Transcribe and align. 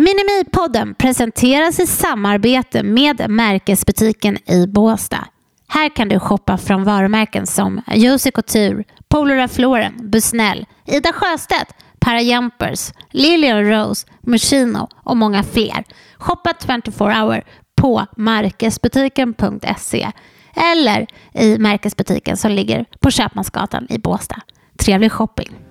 Minimipodden 0.00 0.94
presenteras 0.94 1.80
i 1.80 1.86
samarbete 1.86 2.82
med 2.82 3.30
Märkesbutiken 3.30 4.50
i 4.50 4.66
Båstad. 4.66 5.24
Här 5.68 5.88
kan 5.88 6.08
du 6.08 6.18
shoppa 6.18 6.58
från 6.58 6.84
varumärken 6.84 7.46
som 7.46 7.82
Josie 7.86 8.32
Couture, 8.32 8.84
Polora 9.08 9.48
Floren, 9.48 10.10
Busnell, 10.10 10.66
Ida 10.86 11.12
Sjöstedt, 11.12 11.74
Para 11.98 12.20
Jumpers, 12.20 12.92
Lilian 13.10 13.64
Rose, 13.64 14.06
Mushino 14.20 14.88
och 14.96 15.16
många 15.16 15.42
fler. 15.42 15.84
Shoppa 16.18 16.52
24 16.66 17.22
hour 17.22 17.44
på 17.76 18.06
märkesbutiken.se 18.16 20.10
eller 20.54 21.06
i 21.32 21.58
Märkesbutiken 21.58 22.36
som 22.36 22.50
ligger 22.50 22.84
på 23.00 23.10
Köpmansgatan 23.10 23.86
i 23.90 23.98
Båstad. 23.98 24.40
Trevlig 24.78 25.12
shopping! 25.12 25.69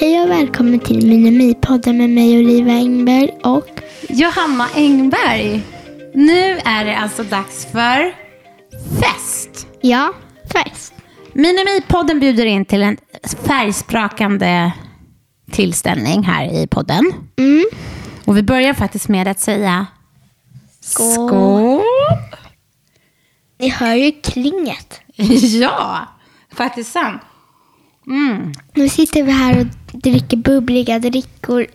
Hej 0.00 0.22
och 0.22 0.30
välkommen 0.30 0.80
till 0.80 1.06
Minimipodden 1.06 1.96
med 1.98 2.10
mig 2.10 2.38
Oliva 2.38 2.72
Engberg 2.72 3.30
och 3.44 3.82
Johanna 4.08 4.68
Engberg. 4.74 5.62
Nu 6.14 6.58
är 6.64 6.84
det 6.84 6.96
alltså 6.96 7.22
dags 7.22 7.66
för 7.66 8.14
fest. 9.00 9.66
ja, 9.80 10.12
fest. 10.52 10.92
Minimipodden 11.32 12.20
bjuder 12.20 12.46
in 12.46 12.64
till 12.64 12.82
en 12.82 12.96
färgsprakande 13.44 14.72
tillställning 15.52 16.22
här 16.22 16.62
i 16.62 16.66
podden. 16.66 17.12
Mm. 17.38 17.64
Och 18.24 18.36
vi 18.36 18.42
börjar 18.42 18.74
faktiskt 18.74 19.08
med 19.08 19.28
att 19.28 19.40
säga 19.40 19.86
Skål. 20.80 21.12
skål. 21.28 21.82
Ni 23.58 23.68
hör 23.68 23.94
ju 23.94 24.12
klinget. 24.12 25.00
Ja, 25.60 26.08
faktiskt 26.52 26.92
sant. 26.92 27.22
Mm. 28.08 28.52
Nu 28.74 28.88
sitter 28.88 29.22
vi 29.22 29.32
här 29.32 29.60
och 29.60 29.66
dricker 30.00 30.36
bubbliga 30.36 30.98
drickor 30.98 31.66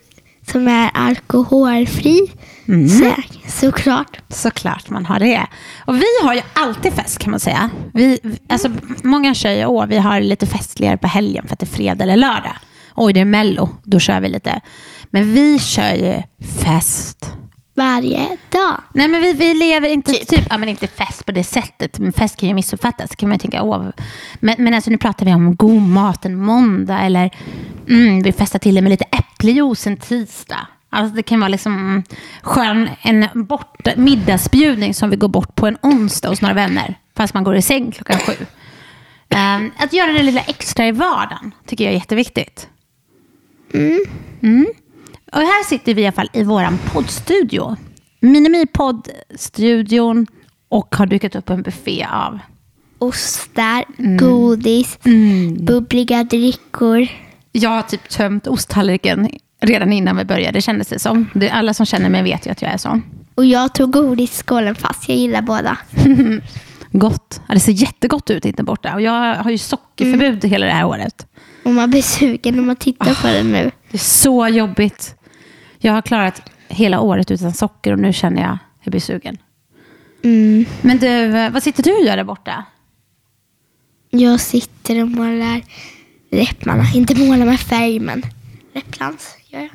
som 0.52 0.68
är 0.68 0.90
alkoholfri. 0.94 2.32
Så, 2.90 3.14
såklart. 3.48 4.20
Såklart 4.30 4.90
man 4.90 5.06
har 5.06 5.20
det. 5.20 5.48
Och 5.86 5.96
vi 5.96 6.06
har 6.24 6.34
ju 6.34 6.42
alltid 6.54 6.94
fest 6.94 7.20
kan 7.20 7.32
man 7.32 7.40
säga. 7.40 7.70
Vi, 7.94 8.20
alltså, 8.50 8.72
många 9.04 9.34
kör 9.34 9.52
ju, 9.52 9.66
åh, 9.66 9.86
vi 9.86 9.98
har 9.98 10.22
lite 10.22 10.46
festligare 10.46 10.98
på 10.98 11.08
helgen 11.08 11.48
för 11.48 11.54
att 11.54 11.60
det 11.60 11.64
är 11.64 11.76
fredag 11.78 12.04
eller 12.04 12.18
lördag. 12.18 12.56
Oj, 12.96 13.14
det 13.14 13.20
är 13.20 13.26
mello, 13.26 13.70
då 13.84 14.00
kör 14.00 14.22
vi 14.22 14.30
lite. 14.30 14.62
Men 15.10 15.34
vi 15.34 15.60
kör 15.60 15.94
ju 15.94 16.22
fest. 16.64 17.34
Varje 17.76 18.38
dag. 18.50 18.82
Nej, 18.94 19.08
men 19.08 19.22
vi, 19.22 19.34
vi 19.34 19.54
lever 19.54 19.90
inte, 19.90 20.12
typ. 20.12 20.48
ja, 20.50 20.58
men 20.58 20.70
inte 20.70 20.88
fest 20.88 21.26
på 21.26 21.32
det 21.32 21.44
sättet. 21.44 22.00
Men 22.00 22.14
fest 22.14 22.38
kan 22.38 22.50
ju 22.50 22.56
missuppfattas. 22.56 23.16
Kan 23.16 23.30
man 23.30 23.36
ju 23.36 23.40
tänka, 23.40 23.64
åh. 23.64 23.90
Men, 24.36 24.56
men 24.60 24.74
alltså, 24.74 24.90
nu 24.90 24.98
pratar 24.98 25.26
vi 25.26 25.34
om 25.34 25.56
god 25.56 25.82
mat 25.82 26.26
en 26.26 26.36
måndag. 26.36 27.00
Eller 27.00 27.32
mm, 27.90 28.24
vi 28.24 28.32
festar 28.32 28.60
till 28.60 28.76
det 28.76 28.82
med 28.82 28.90
lite 28.90 29.06
äppeljuice 29.06 29.88
en 29.88 29.98
tisdag. 29.98 30.68
Alltså, 30.90 31.16
det 31.16 31.24
kan 31.24 31.40
vara 31.40 31.50
liksom 31.50 32.04
skön, 32.42 32.90
en 33.02 33.28
bort, 33.34 33.88
middagsbjudning 33.96 34.94
som 34.94 35.10
vi 35.10 35.16
går 35.16 35.28
bort 35.28 35.56
på 35.56 35.68
en 35.68 35.78
onsdag 35.82 36.30
hos 36.30 36.42
några 36.42 36.56
vänner. 36.56 37.00
Fast 37.18 37.34
man 37.34 37.44
går 37.44 37.56
i 37.56 37.62
säng 37.62 37.92
klockan 37.92 38.20
sju. 38.20 38.46
Ehm, 39.30 39.72
att 39.78 39.94
göra 39.94 40.12
det 40.12 40.24
lilla 40.24 40.42
extra 40.42 40.88
i 40.88 40.92
vardagen 40.92 41.52
tycker 41.68 41.84
jag 41.84 41.94
är 41.94 41.98
jätteviktigt. 41.98 42.68
Mm. 44.42 44.66
Och 45.34 45.40
här 45.40 45.64
sitter 45.64 45.94
vi 45.94 46.02
i 46.02 46.06
alla 46.06 46.12
fall 46.12 46.30
i 46.34 46.44
vår 46.44 46.90
poddstudio. 46.94 47.76
Minimipoddstudion 48.20 50.28
och 50.70 50.96
har 50.96 51.06
dukat 51.06 51.36
upp 51.36 51.50
en 51.50 51.62
buffé 51.62 52.08
av 52.12 52.40
Ostar, 53.00 53.86
godis, 54.18 55.00
bubbliga 55.60 56.24
drickor. 56.24 57.08
Jag 57.52 57.70
har 57.70 57.82
typ 57.82 58.10
tömt 58.10 58.48
osttallriken 58.48 59.30
redan 59.62 59.94
innan 59.94 60.18
vi 60.18 60.26
började, 60.26 60.62
kändes 60.62 60.88
det 60.88 61.00
som. 61.00 61.30
Det, 61.34 61.50
alla 61.50 61.74
som 61.74 61.86
känner 61.86 62.10
mig 62.10 62.24
vet 62.24 62.48
ju 62.48 62.52
att 62.52 62.62
jag 62.62 62.72
är 62.72 62.78
sån. 62.78 63.04
Och 63.36 63.46
jag 63.46 63.76
tog 63.76 63.92
godisskålen 63.92 64.76
fast 64.76 65.10
jag 65.10 65.18
gillar 65.18 65.42
båda. 65.42 65.78
Gott. 66.92 67.42
Det 67.48 67.60
ser 67.60 67.72
jättegott 67.72 68.30
ut 68.30 68.46
inte 68.46 68.64
borta. 68.64 68.94
Och 68.94 69.02
jag 69.02 69.36
har 69.36 69.52
ju 69.52 69.58
sockerförbud 69.58 70.46
hela 70.46 70.66
det 70.66 70.72
här 70.72 70.86
året. 70.86 71.28
Och 71.64 71.72
man 71.72 71.90
blir 71.90 72.02
sugen 72.02 72.56
när 72.56 72.64
man 72.64 72.76
tittar 72.76 73.22
på 73.22 73.28
den 73.28 73.52
nu. 73.52 73.72
Det 73.92 73.98
är 73.98 74.00
så 74.00 74.48
jobbigt. 74.48 75.16
Jag 75.86 75.94
har 75.94 76.02
klarat 76.02 76.42
hela 76.68 77.00
året 77.00 77.32
utan 77.32 77.54
socker 77.54 77.94
och 77.94 78.00
nu 78.00 78.14
känner 78.14 78.42
jag 78.42 78.52
att 78.52 78.60
jag 78.82 78.92
blir 78.92 79.02
sugen. 79.02 79.38
Mm. 80.24 80.66
Men 80.82 80.98
du, 80.98 81.50
vad 81.50 81.64
sitter 81.64 81.84
du 81.84 81.94
och 81.94 82.06
gör 82.06 82.18
där 82.18 82.24
borta? 82.24 82.66
Jag 84.10 84.40
sitter 84.40 85.02
och 85.02 85.08
målar 85.08 85.62
läpparna. 86.32 86.84
Inte 86.96 87.16
målar 87.16 87.46
med 87.46 87.60
färg, 87.60 88.00
men 88.00 88.24
läppglans 88.74 89.38
gör 89.48 89.60
jag. 89.60 89.70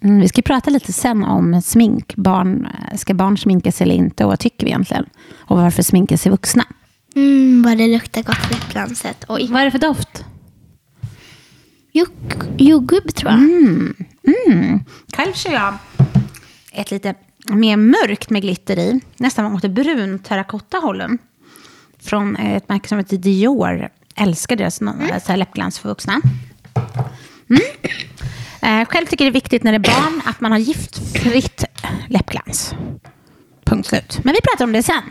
Mm, 0.00 0.20
vi 0.20 0.28
ska 0.28 0.42
prata 0.42 0.70
lite 0.70 0.92
sen 0.92 1.24
om 1.24 1.62
smink. 1.62 2.16
Barn, 2.16 2.68
ska 2.96 3.14
barn 3.14 3.38
sminka 3.38 3.72
sig 3.72 3.84
eller 3.84 3.94
inte? 3.94 4.24
Och 4.24 4.30
vad 4.30 4.38
tycker 4.38 4.66
vi 4.66 4.70
egentligen? 4.70 5.06
Och 5.34 5.56
varför 5.56 5.82
sminkar 5.82 6.16
sig 6.16 6.30
vuxna? 6.30 6.64
Mm, 7.14 7.62
vad 7.62 7.78
det 7.78 7.86
luktar 7.86 8.22
gott 8.22 8.50
läppglanset. 8.50 9.24
Oj. 9.28 9.48
Vad 9.50 9.60
är 9.60 9.64
det 9.64 9.70
för 9.70 9.78
doft? 9.78 10.24
Jordgubb 12.58 13.14
tror 13.14 13.32
jag. 13.32 13.40
Mm. 13.40 14.84
Själv 15.16 15.32
kör 15.32 15.52
jag 15.52 15.74
ett 16.72 16.90
lite 16.90 17.14
mer 17.48 17.76
mörkt 17.76 18.30
med 18.30 18.42
glitter 18.42 18.78
i. 18.78 19.00
Nästan 19.16 19.54
åt 19.54 19.62
det 19.62 19.68
brun 19.68 20.18
terrakotta-hållen. 20.18 21.18
Från 22.00 22.36
ett 22.36 22.68
märke 22.68 22.88
som 22.88 22.98
heter 22.98 23.16
Dior. 23.16 23.88
Älskar 24.14 24.56
deras 24.56 24.80
mm. 24.80 25.20
så 25.20 25.32
här 25.32 25.36
läppglans 25.36 25.78
för 25.78 25.88
vuxna. 25.88 26.20
Mm. 27.50 27.62
Eh, 28.62 28.88
själv 28.88 29.06
tycker 29.06 29.24
jag 29.24 29.32
det 29.32 29.38
är 29.38 29.40
viktigt 29.40 29.62
när 29.62 29.72
det 29.72 29.88
är 29.88 30.02
barn 30.02 30.22
att 30.24 30.40
man 30.40 30.52
har 30.52 30.58
giftfritt 30.58 31.64
läppglans. 32.08 32.74
Punkt 33.64 33.88
slut. 33.88 34.20
Men 34.24 34.34
vi 34.34 34.40
pratar 34.40 34.64
om 34.64 34.72
det 34.72 34.82
sen. 34.82 35.02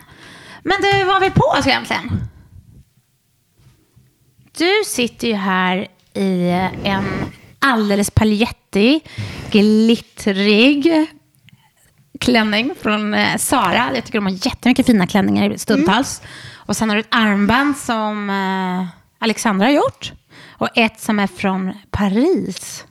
Men 0.64 0.82
du, 0.82 1.04
vad 1.04 1.14
har 1.14 1.22
vi 1.22 1.32
på 1.32 1.46
oss 1.60 1.68
egentligen? 1.68 2.22
Du 4.58 4.72
sitter 4.86 5.28
ju 5.28 5.34
här 5.34 5.88
i 6.14 6.50
en 6.84 7.06
alldeles 7.60 8.12
paljettig, 8.12 9.10
glittrig 9.52 11.08
klänning 12.20 12.74
från 12.82 13.14
eh, 13.14 13.38
Sara. 13.38 13.92
Jag 13.96 14.06
tycker 14.06 14.18
de 14.20 14.26
har 14.26 14.46
jättemycket 14.46 14.86
fina 14.86 15.08
klänningar 15.08 15.58
stundtals. 15.58 16.22
Och 16.54 16.78
sen 16.78 16.90
har 16.90 16.96
du 16.96 17.00
ett 17.00 17.08
armband 17.10 17.78
som 17.78 18.30
eh, 18.30 18.88
Alexandra 19.20 19.66
har 19.66 19.74
gjort. 19.74 20.12
Och 20.50 20.70
ett 20.76 21.00
som 21.00 21.20
är 21.20 21.28
från 21.28 21.74
Paris. 21.92 22.86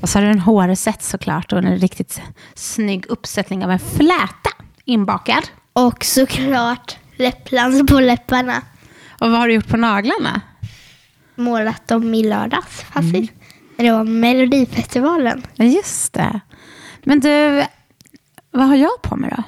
Och 0.00 0.08
så 0.08 0.18
har 0.18 0.24
du 0.24 0.30
en 0.30 0.38
hårset 0.38 1.02
såklart 1.02 1.52
och 1.52 1.58
en 1.58 1.78
riktigt 1.78 2.20
snygg 2.54 3.06
uppsättning 3.08 3.64
av 3.64 3.70
en 3.70 3.78
fläta 3.78 4.50
inbakad. 4.84 5.44
Och 5.72 6.04
såklart 6.04 6.96
läppglans 7.16 7.90
på 7.90 8.00
läpparna. 8.00 8.62
Och 9.20 9.30
vad 9.30 9.40
har 9.40 9.48
du 9.48 9.54
gjort 9.54 9.68
på 9.68 9.76
naglarna? 9.76 10.40
Målat 11.34 11.88
dem 11.88 12.14
i 12.14 12.22
lördags 12.22 12.80
faktiskt. 12.80 13.32
När 13.76 13.84
det 13.84 13.92
var 13.92 14.04
Melodifestivalen. 14.04 15.42
Ja, 15.54 15.64
Just 15.64 16.12
det. 16.12 16.40
Men 17.04 17.20
du, 17.20 17.64
vad 18.50 18.66
har 18.68 18.76
jag 18.76 19.02
på 19.02 19.16
mig 19.16 19.32
då? 19.36 19.42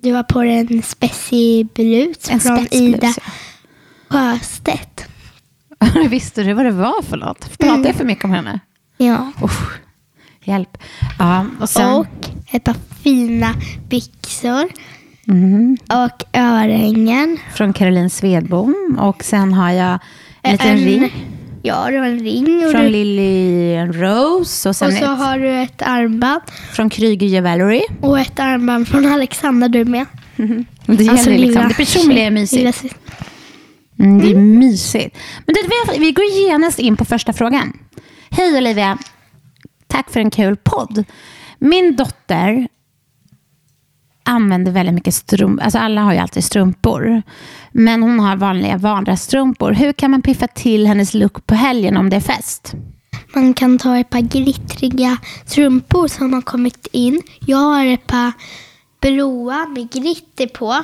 Du 0.00 0.12
var 0.12 0.22
på 0.22 0.40
en 0.42 0.82
speciblus 0.82 2.30
En 2.30 2.40
från 2.40 2.56
spetsblus, 2.58 2.72
Ida 2.82 3.06
ja. 3.16 3.22
Sjöstedt. 4.08 5.04
Visste 6.10 6.42
du 6.42 6.52
vad 6.52 6.64
det 6.64 6.70
var 6.70 7.02
för 7.02 7.16
något? 7.16 7.58
Pratar 7.58 7.84
jag 7.86 7.94
för 7.94 8.04
mycket 8.04 8.24
om 8.24 8.30
henne? 8.30 8.60
Ja. 8.96 9.32
Usch, 9.44 9.78
hjälp. 10.44 10.78
Ja, 11.18 11.46
och 11.60 11.68
sen... 11.70 11.92
Och 11.94 12.06
ett 12.52 12.64
par 12.64 12.76
fina 13.02 13.54
byxor. 13.88 14.68
Mhm. 15.24 15.76
Och 15.88 16.24
örhängen. 16.38 17.38
Från 17.54 17.72
Caroline 17.72 18.10
Svedbom. 18.10 18.96
Och 19.00 19.24
sen 19.24 19.52
har 19.52 19.70
jag 19.70 19.98
en 20.42 20.52
liten 20.52 20.68
En- 20.68 20.78
ring 20.84 21.12
Ja, 21.62 21.90
det 21.90 21.98
var 21.98 22.06
en 22.06 22.18
ring. 22.20 22.64
Och, 22.66 22.70
från 22.70 22.82
du, 22.84 22.88
Lily 22.90 23.76
Rose. 23.78 24.68
Och 24.68 24.76
sen 24.76 24.88
och 24.88 24.94
så 24.94 25.04
ett 25.12 25.18
har 25.18 25.38
du 25.38 25.48
ett 25.62 25.82
armband. 25.82 26.40
från 26.72 26.90
Kryger 26.90 27.26
Jewelry. 27.26 27.82
Och 28.00 28.18
ett 28.20 28.38
armband 28.40 28.88
från 28.88 29.06
Alexandra 29.12 29.68
du 29.68 29.84
med. 29.84 30.06
Det 30.36 30.42
gäller 30.94 31.10
Alltså, 31.10 31.30
liksom. 31.30 31.32
lilla 31.48 31.68
Det 31.68 31.74
personliga 31.74 32.24
är 32.26 32.30
mysigt. 32.30 32.84
Mm, 33.98 34.18
det 34.20 34.30
är 34.30 34.34
mysigt. 34.36 35.16
Men 35.46 35.54
vi- 35.94 35.98
vi 35.98 36.12
går 36.12 36.24
genast 36.24 36.78
in 36.78 36.96
på 36.96 37.04
första 37.04 37.32
frågan. 37.32 37.72
Hej 38.30 38.58
Olivia. 38.58 38.98
Tack 39.86 40.10
för 40.10 40.20
en 40.20 40.30
kul 40.30 40.56
podd. 40.56 41.04
Min 41.58 41.96
dotter 41.96 42.68
använder 44.30 44.72
väldigt 44.72 44.94
mycket 44.94 45.14
strumpor. 45.14 45.64
Alltså 45.64 45.78
alla 45.78 46.00
har 46.00 46.12
ju 46.12 46.18
alltid 46.18 46.44
strumpor. 46.44 47.22
Men 47.72 48.02
hon 48.02 48.20
har 48.20 48.36
vanliga 48.36 48.76
vardagsstrumpor. 48.76 49.72
Hur 49.72 49.92
kan 49.92 50.10
man 50.10 50.22
piffa 50.22 50.46
till 50.46 50.86
hennes 50.86 51.14
look 51.14 51.46
på 51.46 51.54
helgen 51.54 51.96
om 51.96 52.10
det 52.10 52.16
är 52.16 52.20
fest? 52.20 52.74
man 53.34 53.54
kan 53.54 53.78
ta 53.78 53.96
ett 53.96 54.10
par 54.10 54.20
glittriga 54.20 55.18
strumpor 55.46 56.08
som 56.08 56.32
har 56.32 56.42
kommit 56.42 56.86
in. 56.92 57.22
Jag 57.40 57.58
har 57.58 57.86
ett 57.86 58.06
par 58.06 58.32
blåa 59.00 59.66
med 59.66 59.90
glitter 59.90 60.46
på. 60.46 60.82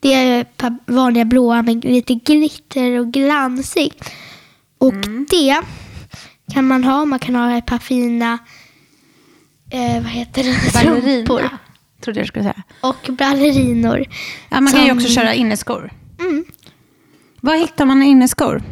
Det 0.00 0.14
är 0.14 0.40
ett 0.40 0.56
par 0.56 0.76
vanliga 0.86 1.24
blåa 1.24 1.62
med 1.62 1.84
lite 1.84 2.14
glitter 2.14 3.00
och 3.00 3.12
glansigt. 3.12 4.10
Och 4.78 4.94
det 5.30 5.60
kan 6.52 6.66
man 6.66 6.84
ha. 6.84 7.04
Man 7.04 7.18
kan 7.18 7.34
ha 7.34 7.56
ett 7.56 7.66
par 7.66 7.78
fina 7.78 8.38
eh, 9.70 10.02
vad 10.02 10.10
heter 10.10 10.44
det? 10.44 10.54
strumpor. 10.54 11.48
Trodde 12.06 12.20
jag 12.20 12.28
skulle 12.28 12.42
säga. 12.44 12.62
Och 12.80 12.96
ballerinor. 13.08 14.04
Ja, 14.48 14.60
man 14.60 14.72
kan 14.72 14.82
ju 14.82 14.88
Som- 14.88 14.98
också 14.98 15.08
köra 15.08 15.34
inneskor. 15.34 15.90
Mm. 16.20 16.44
Var 17.40 17.54
hittar 17.56 17.84
man 17.84 18.02
inneskor? 18.02 18.62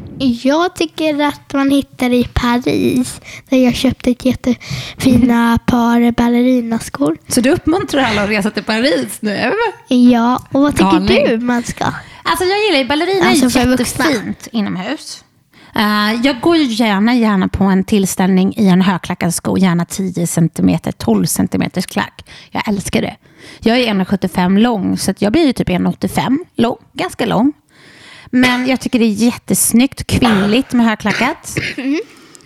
Jag 0.43 0.77
tycker 0.77 1.23
att 1.23 1.53
man 1.53 1.71
hittar 1.71 2.11
i 2.13 2.25
Paris. 2.35 3.21
Där 3.49 3.59
jag 3.59 3.75
köpte 3.75 4.11
ett 4.11 4.25
jättefina 4.25 5.59
par 5.67 6.13
ballerinaskor. 6.13 7.17
Så 7.29 7.41
du 7.41 7.51
uppmuntrar 7.51 8.03
alla 8.03 8.23
att 8.25 8.31
resa 8.31 8.51
till 8.51 8.63
Paris 8.65 9.19
nu? 9.21 9.53
Ja, 9.89 10.43
och 10.53 10.61
vad 10.61 10.73
tycker 10.73 10.85
Galning. 10.91 11.27
du 11.29 11.39
man 11.39 11.63
ska? 11.63 11.85
Alltså 12.23 12.45
jag 12.45 12.65
gillar 12.67 12.79
ju 12.79 12.85
ballerina 12.85 13.27
Alltså, 13.29 13.59
är 13.59 13.67
vuxna. 13.67 14.05
jättefint 14.11 14.49
inomhus. 14.53 15.24
Eh, 15.77 16.21
jag 16.23 16.41
går 16.41 16.57
ju 16.57 16.65
gärna, 16.65 17.15
gärna 17.15 17.49
på 17.49 17.65
en 17.65 17.85
tillställning 17.85 18.55
i 18.57 18.69
en 18.69 18.83
högklackad 18.83 19.35
sko, 19.35 19.59
gärna 19.59 19.85
10 19.85 20.27
cm, 20.27 20.79
12 20.99 21.27
cm 21.27 21.63
klack. 21.89 22.25
Jag 22.51 22.69
älskar 22.69 23.03
det. 23.03 23.17
Jag 23.61 23.79
är 23.79 23.95
1,75 23.95 24.59
lång, 24.59 24.99
så 24.99 25.15
jag 25.19 25.33
blir 25.33 25.47
ju 25.47 25.53
typ 25.53 25.69
1,85 25.69 26.39
lång, 26.55 26.77
ganska 26.93 27.27
lång. 27.27 27.53
Men 28.31 28.67
jag 28.67 28.81
tycker 28.81 28.99
det 28.99 29.05
är 29.05 29.09
jättesnyggt, 29.09 30.07
kvinnligt 30.07 30.73
med 30.73 30.87
högklackat. 30.87 31.57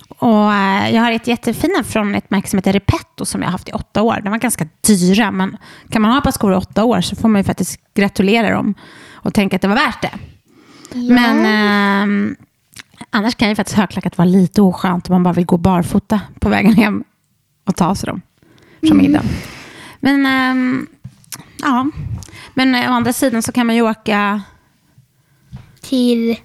Och 0.09 0.55
eh, 0.55 0.95
jag 0.95 1.03
har 1.03 1.13
ett 1.13 1.27
jättefina 1.27 1.85
från 1.85 2.15
ett 2.15 2.31
märke 2.31 2.49
som 2.49 2.59
heter 2.59 2.73
Repetto 2.73 3.25
som 3.25 3.41
jag 3.41 3.49
har 3.49 3.53
haft 3.53 3.69
i 3.69 3.73
åtta 3.73 4.03
år. 4.03 4.21
De 4.25 4.31
var 4.31 4.39
ganska 4.39 4.69
dyra, 4.87 5.31
men 5.31 5.57
kan 5.91 6.03
man 6.03 6.11
ha 6.11 6.19
ett 6.19 6.25
par 6.25 6.31
skor 6.31 6.53
i 6.53 6.57
åtta 6.57 6.85
år 6.85 7.01
så 7.01 7.17
får 7.17 7.29
man 7.29 7.41
ju 7.41 7.45
faktiskt 7.45 7.81
gratulera 7.95 8.51
dem 8.51 8.75
och 9.13 9.35
tänka 9.35 9.57
att 9.57 9.63
det 9.63 9.69
var 9.69 9.75
värt 9.75 10.03
det. 10.03 10.13
Men 10.95 11.47
ehm, 11.47 12.37
annars 13.11 13.35
kan 13.35 13.49
ju 13.49 13.55
faktiskt 13.55 13.79
högklackat 13.79 14.19
vara 14.19 14.29
lite 14.29 14.63
oskönt 14.63 15.09
om 15.09 15.13
man 15.13 15.23
bara 15.23 15.35
vill 15.35 15.47
gå 15.47 15.57
barfota 15.57 16.21
på 16.41 16.49
vägen 16.49 16.75
hem 16.75 17.05
och 17.65 17.77
ta 17.77 17.95
sig 17.95 18.07
dem 18.07 18.23
från 18.89 18.97
middagen. 18.97 19.27
Men 20.01 20.27
ehm, 20.27 20.87
ja, 21.63 21.91
men 22.55 22.75
eh, 22.75 22.91
å 22.91 22.93
andra 22.93 23.13
sidan 23.13 23.43
så 23.43 23.53
kan 23.53 23.67
man 23.67 23.77
ju 23.77 23.83
åka 23.83 24.43
till 25.81 26.37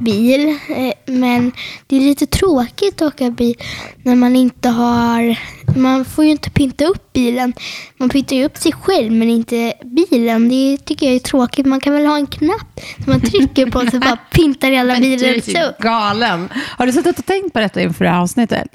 bil. 0.00 0.48
Eh, 0.48 0.92
Men 1.14 1.52
det 1.86 1.96
är 1.96 2.00
lite 2.00 2.26
tråkigt 2.26 3.02
att 3.02 3.14
åka 3.14 3.30
bil 3.30 3.54
när 4.02 4.14
man 4.14 4.36
inte 4.36 4.68
har... 4.68 5.38
Man 5.76 6.04
får 6.04 6.24
ju 6.24 6.30
inte 6.30 6.50
pynta 6.50 6.84
upp 6.84 7.12
bilen. 7.12 7.52
Man 7.96 8.08
pyntar 8.08 8.36
ju 8.36 8.44
upp 8.44 8.56
sig 8.56 8.72
själv 8.72 9.12
men 9.12 9.28
inte 9.28 9.72
bilen. 9.84 10.48
Det 10.48 10.78
tycker 10.84 11.06
jag 11.06 11.14
är 11.14 11.18
tråkigt. 11.18 11.66
Man 11.66 11.80
kan 11.80 11.92
väl 11.92 12.06
ha 12.06 12.16
en 12.16 12.26
knapp 12.26 12.80
som 13.04 13.12
man 13.12 13.20
trycker 13.20 13.70
på 13.70 13.80
så 13.90 13.98
bara 13.98 14.18
pyntar 14.32 14.70
hela 14.70 14.92
Men 14.92 15.02
du 15.02 15.12
är 15.12 15.18
bilen 15.46 15.72
galen. 15.80 16.48
Har 16.78 16.86
du 16.86 16.92
suttit 16.92 17.18
och 17.18 17.26
tänkt 17.26 17.52
på 17.52 17.60
detta 17.60 17.80
inför 17.80 18.04
det 18.04 18.10
här 18.10 18.20
avsnittet? 18.20 18.68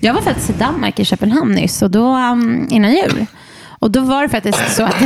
Jag 0.00 0.14
var 0.14 0.22
faktiskt 0.22 0.50
i 0.50 0.52
Danmark, 0.52 0.98
i 0.98 1.04
Köpenhamn 1.04 1.54
nyss, 1.54 1.82
och 1.82 1.90
då, 1.90 2.16
um, 2.16 2.68
innan 2.70 2.92
jul. 2.92 3.26
Och 3.78 3.90
då 3.90 4.00
var 4.00 4.22
det 4.22 4.28
faktiskt 4.28 4.76
så 4.76 4.82
att 4.82 4.96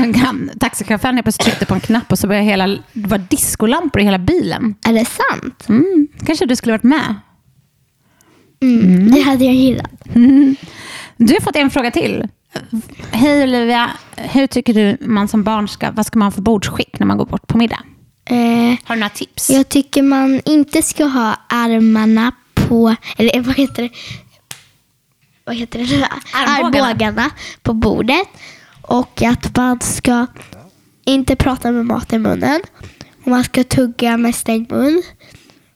taxichauffören 0.60 1.14
helt 1.14 1.24
plötsligt 1.24 1.44
tryckte 1.46 1.66
på 1.66 1.74
en 1.74 1.80
knapp 1.80 2.12
och 2.12 2.19
så 2.19 2.26
började 2.26 2.46
hela, 2.46 2.66
det 2.92 3.08
var 3.08 3.19
discolampor 3.19 4.02
i 4.02 4.04
hela 4.04 4.19
bilen. 4.19 4.74
Är 4.86 4.92
det 4.92 5.04
sant? 5.04 5.64
Mm, 5.69 6.08
kanske 6.26 6.46
du 6.46 6.56
skulle 6.56 6.72
varit 6.72 6.82
med. 6.82 7.14
Mm. 8.62 9.10
Det 9.12 9.20
hade 9.20 9.44
jag 9.44 9.54
gillat. 9.54 9.90
Du 11.16 11.34
har 11.34 11.40
fått 11.40 11.56
en 11.56 11.70
fråga 11.70 11.90
till. 11.90 12.28
Hej 13.10 13.42
Olivia, 13.42 13.90
hur 14.16 14.46
tycker 14.46 14.74
du 14.74 14.96
man 15.06 15.28
som 15.28 15.42
barn 15.42 15.69
ska, 15.69 15.90
vad 15.90 16.06
ska 16.06 16.19
man 16.19 16.26
ha 16.26 16.30
för 16.32 16.42
bordsskick 16.42 16.98
när 16.98 17.06
man 17.06 17.19
går 17.19 17.26
bort 17.26 17.46
på 17.46 17.58
middag? 17.58 17.78
Eh, 18.24 18.36
Har 18.84 18.94
du 18.94 19.00
några 19.00 19.08
tips? 19.08 19.50
Jag 19.50 19.69
tycker 19.69 20.02
man 20.02 20.40
inte 20.44 20.82
ska 20.82 21.04
ha 21.04 21.36
armarna 21.48 22.32
på, 22.54 22.94
eller 23.16 23.40
vad 23.40 23.56
heter 23.56 23.82
det? 23.82 23.90
Vad 25.44 25.56
heter 25.56 25.78
det? 25.78 26.08
Armbågarna. 26.34 26.86
Armbågarna 26.88 27.30
på 27.62 27.72
bordet. 27.72 28.28
Och 28.92 29.22
att 29.22 29.56
man 29.56 29.80
ska 29.80 30.26
inte 31.04 31.36
prata 31.36 31.72
med 31.72 31.86
mat 31.86 32.12
i 32.12 32.18
munnen. 32.18 32.60
Och 33.24 33.28
man 33.28 33.44
ska 33.44 33.64
tugga 33.64 34.16
med 34.16 34.34
stängd 34.34 34.72
mun. 34.72 35.02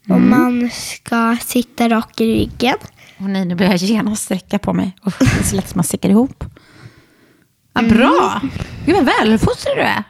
Och 0.08 0.20
man 0.20 0.70
ska 0.70 1.36
sitta 1.40 1.88
rak 1.88 2.20
i 2.20 2.34
ryggen. 2.34 2.76
Åh 3.20 3.28
nej, 3.28 3.44
nu 3.44 3.54
börjar 3.54 3.72
jag 3.72 3.80
genast 3.80 4.24
sträcka 4.24 4.58
på 4.58 4.72
mig. 4.72 4.96
Usch, 5.06 5.18
det 5.18 5.40
är 5.40 5.42
så 5.42 5.56
lätt 5.56 5.68
som 5.68 5.78
man 5.78 5.84
sticker 5.84 6.08
ihop. 6.08 6.44
Vad 7.72 7.88
bra! 7.88 8.40
Gud 8.86 8.94
vad 8.94 9.04
väluppfostrad 9.04 9.76
du 9.76 9.82
är. 9.82 10.02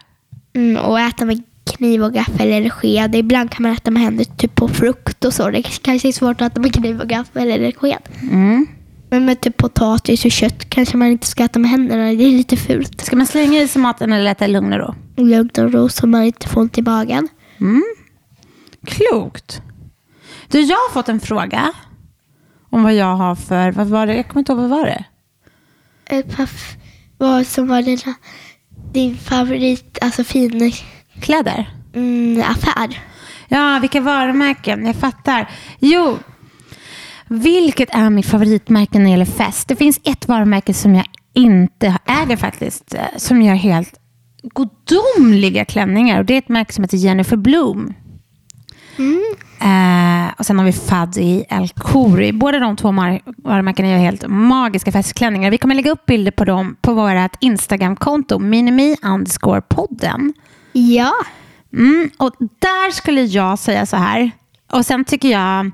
Mm, 0.54 0.84
och 0.84 1.00
äta 1.00 1.24
med 1.24 1.42
kniv 1.64 2.04
och 2.04 2.12
gaffel 2.12 2.52
eller 2.52 2.70
sked. 2.70 3.14
Ibland 3.14 3.50
kan 3.50 3.62
man 3.62 3.72
äta 3.72 3.90
med 3.90 4.02
händer 4.02 4.24
typ 4.24 4.54
på 4.54 4.68
frukt 4.68 5.24
och 5.24 5.34
så. 5.34 5.50
Det 5.50 5.62
kanske 5.62 6.08
är 6.08 6.12
svårt 6.12 6.40
att 6.40 6.52
äta 6.52 6.60
med 6.60 6.74
kniv 6.74 7.00
och 7.00 7.08
gaffel 7.08 7.50
eller 7.50 7.72
sked. 7.72 8.02
Mm. 8.22 8.66
Men 9.10 9.24
med 9.24 9.40
typ 9.40 9.56
potatis 9.56 10.24
och 10.24 10.30
kött 10.30 10.70
kanske 10.70 10.96
man 10.96 11.08
inte 11.08 11.26
ska 11.26 11.44
äta 11.44 11.58
med 11.58 11.70
händerna. 11.70 12.04
Det 12.04 12.24
är 12.24 12.30
lite 12.30 12.56
fult. 12.56 13.00
Ska 13.00 13.16
man 13.16 13.26
slänga 13.26 13.62
i 13.62 13.68
sig 13.68 13.82
maten 13.82 14.12
eller 14.12 14.30
äta 14.30 14.46
lugn 14.46 14.72
och 14.72 14.78
ro? 14.78 14.94
Lugn 15.16 15.50
och 15.64 15.72
ro 15.72 15.88
så 15.88 16.06
man 16.06 16.22
inte 16.24 16.48
får 16.48 16.60
ont 16.60 16.78
i 16.78 16.82
magen. 16.82 17.28
Mm. 17.60 17.82
Klokt. 18.86 19.62
Du, 20.48 20.60
jag 20.60 20.76
har 20.76 20.92
fått 20.92 21.08
en 21.08 21.20
fråga 21.20 21.72
om 22.70 22.82
vad 22.82 22.94
jag 22.94 23.16
har 23.16 23.34
för, 23.34 23.72
vad 23.72 23.86
var 23.86 24.06
det? 24.06 24.16
Jag 24.16 24.28
kommer 24.28 24.38
inte 24.40 24.52
ihåg, 24.52 24.60
vad 24.60 24.70
var 24.70 24.84
det? 24.86 25.04
Ett 26.16 26.36
par 26.36 26.44
f- 26.44 26.76
Vad 27.18 27.46
som 27.46 27.68
var 27.68 27.82
dina, 27.82 28.14
din 28.92 29.16
favorit, 29.16 29.98
alltså 30.00 30.24
fin 30.24 30.72
Kläder? 31.20 31.70
mm, 31.94 32.42
affär? 32.50 33.00
Ja, 33.48 33.78
vilka 33.80 34.00
varumärken? 34.00 34.86
Jag 34.86 34.96
fattar. 34.96 35.50
Jo, 35.78 36.18
vilket 37.28 37.94
är 37.94 38.10
mitt 38.10 38.26
favoritmärke 38.26 38.98
när 38.98 39.04
det 39.04 39.10
gäller 39.10 39.24
fest? 39.24 39.68
Det 39.68 39.76
finns 39.76 40.00
ett 40.04 40.28
varumärke 40.28 40.74
som 40.74 40.94
jag 40.94 41.04
inte 41.32 41.98
äger 42.06 42.36
faktiskt, 42.36 42.94
eh, 42.94 43.00
som 43.16 43.42
gör 43.42 43.54
helt 43.54 43.94
godomliga 44.42 45.64
klänningar. 45.64 46.18
Och 46.18 46.24
det 46.24 46.34
är 46.34 46.38
ett 46.38 46.48
märke 46.48 46.72
som 46.72 46.84
heter 46.84 46.96
Jennifer 46.96 47.36
Bloom. 47.36 47.94
Eh, 49.60 50.32
och 50.38 50.46
sen 50.46 50.58
har 50.58 50.66
vi 50.66 50.72
Faddi 50.72 51.44
El 51.48 51.68
Khoury. 51.68 52.32
Båda 52.32 52.58
de 52.58 52.76
två 52.76 52.88
varumärkena 53.36 53.88
gör 53.88 53.98
helt 53.98 54.24
magiska 54.28 54.92
festklänningar. 54.92 55.50
Vi 55.50 55.58
kommer 55.58 55.74
lägga 55.74 55.90
upp 55.90 56.06
bilder 56.06 56.30
på 56.30 56.44
dem 56.44 56.76
på 56.80 56.94
vårt 56.94 57.36
Instagramkonto, 57.40 58.38
minimi 58.38 58.96
underscore 59.02 59.60
podden. 59.60 60.32
Ja. 60.72 61.12
Mm, 61.72 62.10
och 62.16 62.34
där 62.38 62.90
skulle 62.90 63.22
jag 63.22 63.58
säga 63.58 63.86
så 63.86 63.96
här. 63.96 64.30
Och 64.72 64.86
sen 64.86 65.04
tycker 65.04 65.28
jag 65.28 65.70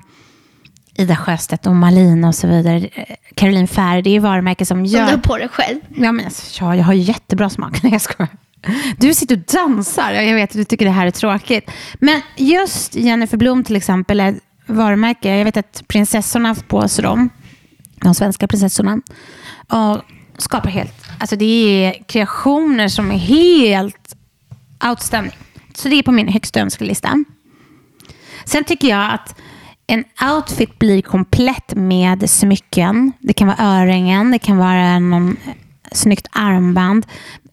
Ida 0.97 1.15
Sjöstedt 1.15 1.67
och 1.67 1.75
Malina 1.75 2.27
och 2.27 2.35
så 2.35 2.47
vidare. 2.47 2.77
eh, 2.93 3.15
Caroline 3.35 3.67
Fär, 3.67 4.01
det 4.01 4.15
är 4.15 4.19
varumärken 4.19 4.65
som 4.65 4.77
Som 4.77 4.83
du 5.05 5.11
gör... 5.11 5.17
på 5.17 5.37
dig 5.37 5.47
själv. 5.49 5.79
Ja, 5.95 6.11
men 6.11 6.25
alltså, 6.25 6.63
ja, 6.63 6.75
jag 6.75 6.83
har 6.83 6.93
ju 6.93 7.01
jättebra 7.01 7.49
smak. 7.49 7.79
Nej, 7.83 7.91
jag 7.91 8.01
skojar. 8.01 8.29
Du 8.97 9.13
sitter 9.13 9.35
och 9.35 9.41
dansar. 9.53 10.11
Ja, 10.13 10.21
Jag 10.21 10.35
vet 10.35 10.49
att 10.49 10.55
du 10.55 10.63
tycker 10.63 10.85
det 10.85 10.91
här 10.91 11.07
är 11.07 11.11
tråkigt. 11.11 11.71
Men 11.99 12.21
just 12.37 12.95
Jennifer 12.95 13.37
Blom 13.37 13.63
till 13.63 13.75
exempel 13.75 14.19
är 14.19 14.29
ett 14.31 14.39
varumärke. 14.65 15.35
Jag 15.37 15.45
vet 15.45 15.57
att 15.57 15.83
prinsessorna 15.87 16.49
har 16.49 16.55
haft 16.55 16.67
på 16.67 16.87
sig 16.87 17.03
dem. 17.03 17.29
De 18.01 18.15
svenska 18.15 18.47
prinsessorna. 18.47 18.99
Och 19.67 20.01
skapar 20.37 20.69
helt... 20.69 20.93
Alltså 21.19 21.35
det 21.35 21.45
är 21.85 22.03
kreationer 22.07 22.87
som 22.87 23.11
är 23.11 23.17
helt 23.17 24.15
outstanding. 24.89 25.33
Så 25.75 25.87
det 25.89 25.95
är 25.95 26.03
på 26.03 26.11
min 26.11 26.27
högsta 26.27 26.59
önskelista. 26.59 27.23
Sen 28.45 28.63
tycker 28.63 28.87
jag 28.87 29.11
att 29.13 29.35
en 29.87 30.03
outfit 30.35 30.79
blir 30.79 31.01
komplett 31.01 31.75
med 31.75 32.29
smycken. 32.29 33.11
Det 33.19 33.33
kan 33.33 33.47
vara 33.47 33.57
öringen, 33.59 34.31
det 34.31 34.39
kan 34.39 34.57
vara 34.57 34.99
någon 34.99 35.29
eh, 35.29 35.53
snyggt 35.91 36.27
armband 36.31 37.05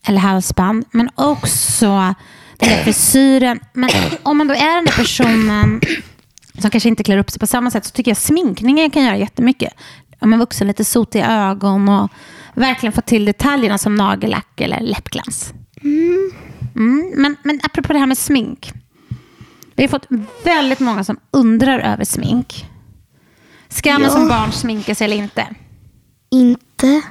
eller 0.03 0.19
halsband. 0.19 0.85
Men 0.91 1.11
också 1.15 2.15
den 2.57 2.69
där 2.69 2.83
frisyren. 2.85 3.61
Men 3.73 3.91
om 4.23 4.39
man 4.39 4.49
då 4.49 4.55
är 4.55 4.77
den 4.77 4.85
där 4.85 4.93
personen 4.93 5.81
som 6.59 6.71
kanske 6.71 6.89
inte 6.89 7.03
klär 7.03 7.19
upp 7.19 7.31
sig 7.31 7.41
på 7.41 7.47
samma 7.47 7.71
sätt 7.71 7.85
så 7.85 7.91
tycker 7.91 8.11
jag 8.11 8.19
sminkningen 8.19 8.91
kan 8.91 9.05
göra 9.05 9.17
jättemycket. 9.17 9.73
Om 10.19 10.33
en 10.33 10.39
vuxen 10.39 10.67
lite 10.67 10.85
sotiga 10.85 11.31
ögon 11.31 11.89
och 11.89 12.11
verkligen 12.55 12.93
få 12.93 13.01
till 13.01 13.25
detaljerna 13.25 13.79
som 13.79 13.95
nagellack 13.95 14.61
eller 14.61 14.81
läppglans. 14.81 15.53
Mm, 16.75 17.13
men, 17.17 17.37
men 17.43 17.61
apropå 17.63 17.93
det 17.93 17.99
här 17.99 18.07
med 18.07 18.19
smink. 18.19 18.73
Vi 19.81 19.85
har 19.87 19.89
fått 19.89 20.07
väldigt 20.45 20.81
många 20.81 21.05
som 21.05 21.19
undrar 21.31 21.79
över 21.79 22.05
smink. 22.05 22.67
Ska 23.69 23.93
man 23.93 24.03
Ja. 24.03 24.09
som 24.09 24.29
barn 24.29 24.53
sminka 24.53 24.95
sig 24.95 25.05
eller 25.05 25.17
inte? 25.17 25.47
Inte. 26.31 27.03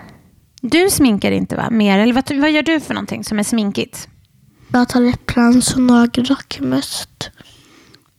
Du 0.61 0.89
sminkar 0.89 1.31
inte 1.31 1.55
va? 1.55 1.69
Mer? 1.69 1.99
Eller 1.99 2.13
vad, 2.13 2.31
vad 2.31 2.51
gör 2.51 2.63
du 2.63 2.79
för 2.79 2.93
någonting 2.93 3.23
som 3.23 3.39
är 3.39 3.43
sminkigt? 3.43 4.07
Jag 4.73 4.89
tar 4.89 4.99
läppglans 5.01 5.73
och 5.73 5.81
nagellack 5.81 6.59
mest. 6.61 7.31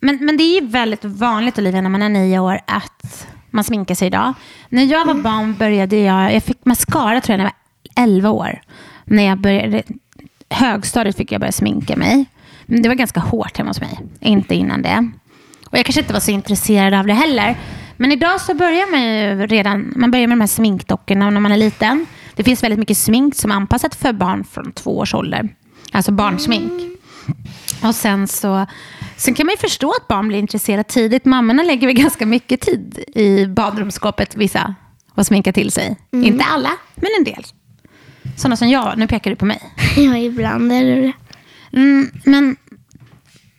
Men, 0.00 0.24
men 0.24 0.36
det 0.36 0.42
är 0.42 0.60
ju 0.60 0.66
väldigt 0.66 1.04
vanligt 1.04 1.58
Olivia 1.58 1.80
när 1.80 1.90
man 1.90 2.02
är 2.02 2.08
nio 2.08 2.38
år 2.38 2.60
att 2.66 3.26
man 3.50 3.64
sminkar 3.64 3.94
sig 3.94 4.06
idag. 4.06 4.34
När 4.68 4.84
jag 4.84 5.04
var 5.06 5.14
barn 5.14 5.54
började 5.54 5.96
jag, 5.96 6.34
jag 6.34 6.42
fick 6.44 6.64
mascara 6.64 7.20
tror 7.20 7.32
jag 7.32 7.38
när 7.38 7.44
jag 7.44 8.02
var 8.04 8.04
11 8.04 8.30
år. 8.30 8.60
När 9.04 9.22
jag 9.22 9.38
började, 9.40 9.82
högstadiet 10.50 11.16
fick 11.16 11.32
jag 11.32 11.40
börja 11.40 11.52
sminka 11.52 11.96
mig. 11.96 12.26
Men 12.70 12.82
det 12.82 12.88
var 12.88 12.96
ganska 12.96 13.20
hårt 13.20 13.58
hemma 13.58 13.70
hos 13.70 13.80
mig, 13.80 14.00
inte 14.20 14.54
innan 14.54 14.82
det. 14.82 15.10
Och 15.66 15.78
jag 15.78 15.86
kanske 15.86 16.00
inte 16.00 16.12
var 16.12 16.20
så 16.20 16.30
intresserad 16.30 16.94
av 16.94 17.06
det 17.06 17.12
heller. 17.12 17.56
Men 17.96 18.12
idag 18.12 18.40
så 18.40 18.54
börjar 18.54 18.90
man 18.90 19.02
ju 19.02 19.46
redan, 19.46 19.92
man 19.96 20.10
börjar 20.10 20.26
med 20.26 20.36
de 20.36 20.40
här 20.40 20.48
sminkdockorna 20.48 21.30
när 21.30 21.40
man 21.40 21.52
är 21.52 21.56
liten. 21.56 22.06
Det 22.34 22.44
finns 22.44 22.62
väldigt 22.62 22.78
mycket 22.78 22.98
smink 22.98 23.34
som 23.34 23.50
är 23.50 23.54
anpassat 23.54 23.94
för 23.94 24.12
barn 24.12 24.44
från 24.44 24.72
två 24.72 24.98
års 24.98 25.14
ålder. 25.14 25.48
Alltså 25.92 26.12
barnsmink. 26.12 26.72
Och 27.82 27.94
sen 27.94 28.28
så 28.28 28.66
sen 29.16 29.34
kan 29.34 29.46
man 29.46 29.52
ju 29.52 29.56
förstå 29.56 29.90
att 29.90 30.08
barn 30.08 30.28
blir 30.28 30.38
intresserade 30.38 30.84
tidigt. 30.84 31.24
Mammorna 31.24 31.62
lägger 31.62 31.86
väl 31.86 31.96
ganska 31.96 32.26
mycket 32.26 32.60
tid 32.60 32.98
i 33.14 33.46
badrumsskåpet, 33.46 34.36
vissa, 34.36 34.74
och 35.14 35.26
sminka 35.26 35.52
till 35.52 35.72
sig. 35.72 35.96
Inte 36.12 36.44
alla, 36.44 36.70
men 36.94 37.10
en 37.18 37.24
del. 37.24 37.44
Sådana 38.36 38.56
som 38.56 38.68
jag, 38.68 38.98
nu 38.98 39.06
pekar 39.06 39.30
du 39.30 39.36
på 39.36 39.44
mig. 39.44 39.62
Ja, 39.96 40.16
ibland 40.16 40.72
är 40.72 40.84
det 40.84 41.00
det. 41.00 41.12
Mm, 41.72 42.10
men 42.24 42.56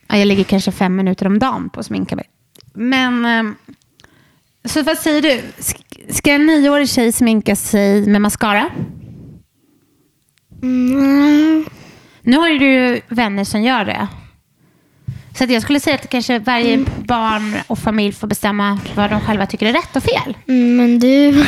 ja, 0.07 0.17
jag 0.17 0.25
ligger 0.27 0.43
kanske 0.43 0.71
fem 0.71 0.95
minuter 0.95 1.25
om 1.25 1.39
dagen 1.39 1.69
på 1.69 1.79
att 1.79 1.85
sminka 1.85 2.15
mig. 2.15 2.25
Men, 2.73 3.25
eh, 3.25 3.53
så 4.65 4.83
vad 4.83 4.97
säger 4.97 5.21
du? 5.21 5.41
Sk- 5.59 6.13
Ska 6.13 6.31
en 6.31 6.45
nioårig 6.45 6.89
tjej 6.89 7.11
sminka 7.11 7.55
sig 7.55 8.07
med 8.07 8.21
mascara? 8.21 8.69
Mm. 10.63 11.65
Nu 12.21 12.37
har 12.37 12.49
ju 12.49 12.57
du 12.59 13.01
vänner 13.07 13.43
som 13.43 13.63
gör 13.63 13.85
det. 13.85 14.07
Så 15.37 15.43
att 15.43 15.49
jag 15.49 15.61
skulle 15.61 15.79
säga 15.79 15.95
att 15.95 16.09
kanske 16.09 16.39
varje 16.39 16.85
barn 17.05 17.53
och 17.67 17.79
familj 17.79 18.11
får 18.13 18.27
bestämma 18.27 18.79
vad 18.95 19.09
de 19.09 19.21
själva 19.21 19.45
tycker 19.45 19.65
är 19.65 19.73
rätt 19.73 19.95
och 19.95 20.03
fel. 20.03 20.37
Mm, 20.47 20.77
Men 20.77 20.99
du, 20.99 21.43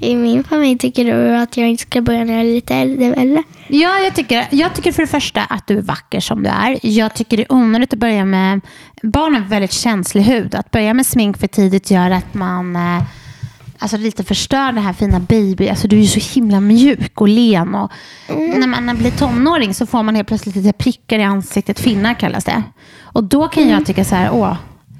i 0.06 0.16
min 0.16 0.44
familj 0.44 0.78
tycker 0.78 1.04
du 1.04 1.36
att 1.36 1.56
jag 1.56 1.68
inte 1.68 1.82
ska 1.82 2.00
börja 2.02 2.24
när 2.24 2.32
jag 2.34 2.40
är 2.42 2.54
lite 2.54 2.74
äldre, 2.74 3.14
eller? 3.14 3.42
Ja, 3.68 3.98
jag 3.98 4.14
tycker, 4.14 4.48
jag 4.50 4.74
tycker 4.74 4.92
för 4.92 5.02
det 5.02 5.08
första 5.08 5.44
att 5.44 5.66
du 5.66 5.78
är 5.78 5.82
vacker 5.82 6.20
som 6.20 6.42
du 6.42 6.48
är. 6.48 6.78
Jag 6.82 7.14
tycker 7.14 7.36
det 7.36 7.42
är 7.42 7.52
onödigt 7.52 7.92
att 7.92 7.98
börja 7.98 8.24
med... 8.24 8.60
Barn 9.02 9.34
har 9.34 9.40
väldigt 9.40 9.72
känslig 9.72 10.22
hud. 10.22 10.54
Att 10.54 10.70
börja 10.70 10.94
med 10.94 11.06
smink 11.06 11.38
för 11.38 11.46
tidigt 11.46 11.90
gör 11.90 12.10
att 12.10 12.34
man 12.34 12.76
eh, 12.76 13.02
alltså 13.78 13.96
lite 13.96 14.24
förstör 14.24 14.72
det 14.72 14.80
här 14.80 14.92
fina 14.92 15.20
baby. 15.20 15.68
Alltså 15.68 15.88
du 15.88 15.96
är 15.96 16.00
ju 16.00 16.20
så 16.20 16.34
himla 16.34 16.60
mjuk 16.60 17.20
och 17.20 17.28
len. 17.28 17.74
Och 17.74 17.92
När 18.28 18.66
man 18.66 18.96
blir 18.96 19.10
tonåring 19.10 19.74
så 19.74 19.86
får 19.86 20.02
man 20.02 20.14
helt 20.14 20.28
plötsligt 20.28 20.56
lite 20.56 20.72
prickar 20.72 21.18
i 21.18 21.22
ansiktet. 21.22 21.80
Finnar 21.80 22.14
kallas 22.14 22.44
det. 22.44 22.62
Och 23.02 23.24
då 23.24 23.48
kan 23.48 23.68
jag 23.68 23.86
tycka 23.86 24.04
så 24.04 24.14
här, 24.14 24.30
åh, 24.32 24.56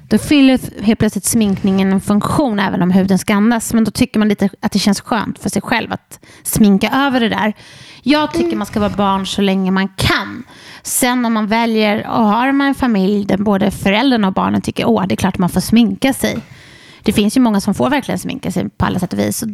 då 0.09 0.17
fyller 0.17 0.83
helt 0.83 0.99
plötsligt 0.99 1.25
sminkningen 1.25 1.93
en 1.93 2.01
funktion 2.01 2.59
även 2.59 2.81
om 2.81 2.91
huden 2.91 3.19
ska 3.19 3.33
andas. 3.33 3.73
Men 3.73 3.83
då 3.83 3.91
tycker 3.91 4.19
man 4.19 4.29
lite 4.29 4.49
att 4.59 4.71
det 4.71 4.79
känns 4.79 5.01
skönt 5.01 5.39
för 5.39 5.49
sig 5.49 5.61
själv 5.61 5.93
att 5.93 6.19
sminka 6.43 6.89
över 6.89 7.19
det 7.19 7.29
där. 7.29 7.53
Jag 8.03 8.33
tycker 8.33 8.57
man 8.57 8.67
ska 8.67 8.79
vara 8.79 8.89
barn 8.89 9.27
så 9.27 9.41
länge 9.41 9.71
man 9.71 9.87
kan. 9.87 10.43
Sen 10.83 11.25
om 11.25 11.33
man 11.33 11.47
väljer 11.47 12.07
och 12.07 12.25
har 12.25 12.51
man 12.51 12.67
en 12.67 12.75
familj 12.75 13.25
där 13.25 13.37
både 13.37 13.71
föräldrarna 13.71 14.27
och 14.27 14.33
barnen 14.33 14.61
tycker 14.61 14.89
åh, 14.89 15.07
det 15.07 15.13
är 15.13 15.17
klart 15.17 15.37
man 15.37 15.49
får 15.49 15.61
sminka 15.61 16.13
sig. 16.13 16.39
Det 17.03 17.13
finns 17.13 17.37
ju 17.37 17.41
många 17.41 17.61
som 17.61 17.73
får 17.73 17.89
verkligen 17.89 18.19
sminka 18.19 18.51
sig 18.51 18.69
på 18.69 18.85
alla 18.85 18.99
sätt 18.99 19.13
och 19.13 19.19
vis. 19.19 19.37
Så 19.37 19.47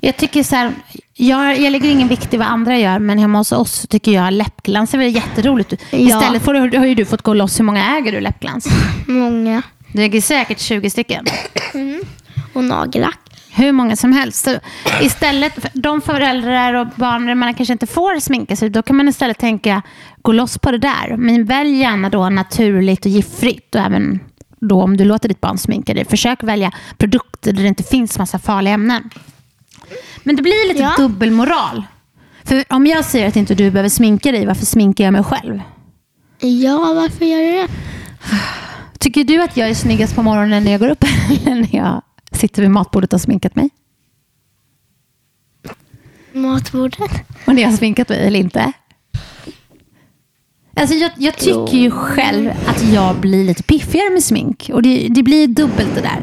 Jag 0.00 0.16
tycker 0.16 0.42
så 0.42 0.56
här, 0.56 0.72
jag, 1.14 1.60
jag 1.60 1.72
lägger 1.72 1.90
ingen 1.90 2.08
vikt 2.08 2.34
i 2.34 2.36
vad 2.36 2.46
andra 2.46 2.78
gör, 2.78 2.98
men 2.98 3.18
hemma 3.18 3.38
hos 3.38 3.52
oss 3.52 3.86
tycker 3.88 4.12
jag 4.12 4.32
läppglans 4.32 4.94
är 4.94 4.98
väl 4.98 5.14
jätteroligt. 5.14 5.74
Ja. 5.90 5.98
Istället 5.98 6.44
du, 6.70 6.78
har 6.78 6.86
ju 6.86 6.94
du 6.94 7.04
fått 7.04 7.22
gå 7.22 7.34
loss. 7.34 7.60
Hur 7.60 7.64
många 7.64 7.96
äger 7.96 8.12
du 8.12 8.20
läppglans? 8.20 8.68
Många. 9.06 9.62
Du 9.96 10.02
äger 10.02 10.20
säkert 10.20 10.58
20 10.60 10.90
stycken. 10.90 11.24
Och 12.52 12.64
nagellack. 12.64 13.18
Hur 13.50 13.72
många 13.72 13.96
som 13.96 14.12
helst. 14.12 14.44
Så 14.44 14.58
istället 15.02 15.52
för 15.54 15.70
de 15.74 16.00
föräldrar 16.00 16.74
och 16.74 16.86
barn 16.96 17.26
där 17.26 17.34
man 17.34 17.54
kanske 17.54 17.72
inte 17.72 17.86
får 17.86 18.20
sminka 18.20 18.56
sig, 18.56 18.70
då 18.70 18.82
kan 18.82 18.96
man 18.96 19.08
istället 19.08 19.38
tänka, 19.38 19.82
gå 20.22 20.32
loss 20.32 20.58
på 20.58 20.70
det 20.70 20.78
där. 20.78 21.16
Men 21.16 21.44
välj 21.44 21.76
gärna 21.76 22.08
då 22.10 22.28
naturligt 22.28 23.04
och 23.04 23.10
giftfritt. 23.10 23.74
Och 23.74 23.80
även 23.80 24.20
då 24.60 24.82
om 24.82 24.96
du 24.96 25.04
låter 25.04 25.28
ditt 25.28 25.40
barn 25.40 25.58
sminka 25.58 25.94
dig, 25.94 26.04
försök 26.04 26.42
välja 26.42 26.72
produkter 26.98 27.52
där 27.52 27.62
det 27.62 27.68
inte 27.68 27.82
finns 27.82 28.18
massa 28.18 28.38
farliga 28.38 28.74
ämnen. 28.74 29.10
Men 30.22 30.36
det 30.36 30.42
blir 30.42 30.68
lite 30.68 30.82
Ja. 30.82 30.94
dubbelmoral. 30.98 31.82
För 32.44 32.64
om 32.68 32.86
jag 32.86 33.04
säger 33.04 33.28
att 33.28 33.36
inte 33.36 33.54
du 33.54 33.70
behöver 33.70 33.88
sminka 33.88 34.32
dig, 34.32 34.46
varför 34.46 34.66
sminkar 34.66 35.04
jag 35.04 35.12
mig 35.12 35.24
själv? 35.24 35.60
Ja, 36.40 36.76
varför 36.96 37.24
gör 37.24 37.38
du 37.38 37.52
det? 37.52 37.68
Tycker 38.98 39.24
du 39.24 39.42
att 39.42 39.56
jag 39.56 39.68
är 39.70 39.74
snyggast 39.74 40.14
på 40.14 40.22
morgonen 40.22 40.64
när 40.64 40.70
jag 40.70 40.80
går 40.80 40.88
upp 40.88 41.04
eller 41.46 41.54
när 41.54 41.76
jag 41.76 42.02
sitter 42.32 42.62
vid 42.62 42.70
matbordet 42.70 43.12
och 43.12 43.18
har 43.18 43.24
sminkat 43.24 43.56
mig? 43.56 43.70
Matbordet? 46.32 47.10
Och 47.46 47.54
när 47.54 47.62
jag 47.62 47.68
har 47.68 47.76
sminkat 47.76 48.08
mig 48.08 48.26
eller 48.26 48.38
inte? 48.40 48.72
Alltså 50.74 50.94
jag, 50.94 51.10
jag 51.16 51.36
tycker 51.36 51.78
ju 51.78 51.90
själv 51.90 52.50
att 52.66 52.92
jag 52.92 53.16
blir 53.16 53.44
lite 53.44 53.62
piffigare 53.62 54.10
med 54.10 54.24
smink. 54.24 54.70
Och 54.72 54.82
det, 54.82 55.08
det 55.08 55.22
blir 55.22 55.48
dubbelt 55.48 55.94
det 55.94 56.00
där. 56.00 56.20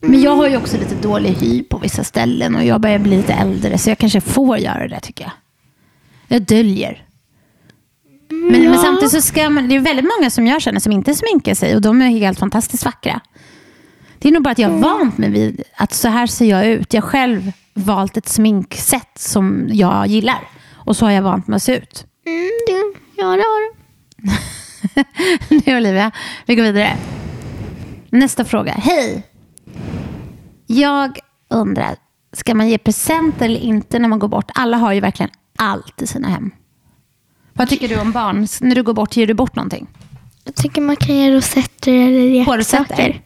Men 0.00 0.20
jag 0.20 0.36
har 0.36 0.48
ju 0.48 0.56
också 0.56 0.78
lite 0.78 0.94
dålig 0.94 1.30
hy 1.30 1.62
på 1.62 1.78
vissa 1.78 2.04
ställen 2.04 2.56
och 2.56 2.64
jag 2.64 2.80
börjar 2.80 2.98
bli 2.98 3.16
lite 3.16 3.32
äldre 3.32 3.78
så 3.78 3.90
jag 3.90 3.98
kanske 3.98 4.20
får 4.20 4.58
göra 4.58 4.88
det 4.88 5.00
tycker 5.00 5.24
jag. 5.24 5.32
Jag 6.28 6.42
döljer. 6.42 7.06
Men, 8.32 8.70
men 8.70 8.78
samtidigt 8.78 9.12
så 9.12 9.20
ska 9.20 9.50
man, 9.50 9.68
det 9.68 9.76
är 9.76 9.80
väldigt 9.80 10.10
många 10.18 10.30
som 10.30 10.46
jag 10.46 10.62
känner 10.62 10.80
som 10.80 10.92
inte 10.92 11.14
sminkar 11.14 11.54
sig 11.54 11.74
och 11.74 11.80
de 11.80 12.02
är 12.02 12.08
helt 12.08 12.38
fantastiskt 12.38 12.84
vackra. 12.84 13.20
Det 14.18 14.28
är 14.28 14.32
nog 14.32 14.42
bara 14.42 14.50
att 14.50 14.58
jag 14.58 14.68
har 14.68 14.78
vant 14.78 15.18
mig 15.18 15.30
vid 15.30 15.62
att 15.76 15.92
så 15.92 16.08
här 16.08 16.26
ser 16.26 16.44
jag 16.46 16.66
ut. 16.66 16.94
Jag 16.94 17.04
själv 17.04 17.52
valt 17.74 18.16
ett 18.16 18.28
sminksätt 18.28 19.18
som 19.18 19.68
jag 19.72 20.06
gillar. 20.06 20.48
Och 20.74 20.96
så 20.96 21.06
har 21.06 21.12
jag 21.12 21.22
vant 21.22 21.46
mig 21.46 21.56
att 21.56 21.62
se 21.62 21.76
ut. 21.76 22.06
Mm, 22.26 22.50
det, 22.66 22.98
ja, 23.16 23.26
det 23.26 23.42
har 23.42 23.62
du. 23.62 23.74
nu 25.66 25.76
Olivia, 25.76 26.10
vi 26.46 26.54
går 26.54 26.62
vidare. 26.62 26.96
Nästa 28.10 28.44
fråga. 28.44 28.72
Hej! 28.72 29.22
Jag 30.66 31.18
undrar, 31.50 31.96
ska 32.32 32.54
man 32.54 32.68
ge 32.68 32.78
presenter 32.78 33.46
eller 33.46 33.60
inte 33.60 33.98
när 33.98 34.08
man 34.08 34.18
går 34.18 34.28
bort? 34.28 34.50
Alla 34.54 34.76
har 34.76 34.92
ju 34.92 35.00
verkligen 35.00 35.30
allt 35.58 36.02
i 36.02 36.06
sina 36.06 36.28
hem. 36.28 36.50
Vad 37.54 37.68
tycker 37.68 37.88
du 37.88 38.00
om 38.00 38.12
barn? 38.12 38.46
När 38.60 38.74
du 38.74 38.82
går 38.82 38.94
bort, 38.94 39.16
ger 39.16 39.26
du 39.26 39.34
bort 39.34 39.56
någonting? 39.56 39.86
Jag 40.44 40.54
tycker 40.54 40.80
man 40.80 40.96
kan 40.96 41.16
ge 41.16 41.30
rosetter 41.30 41.92
eller 41.92 42.56
leksaker. 42.56 43.20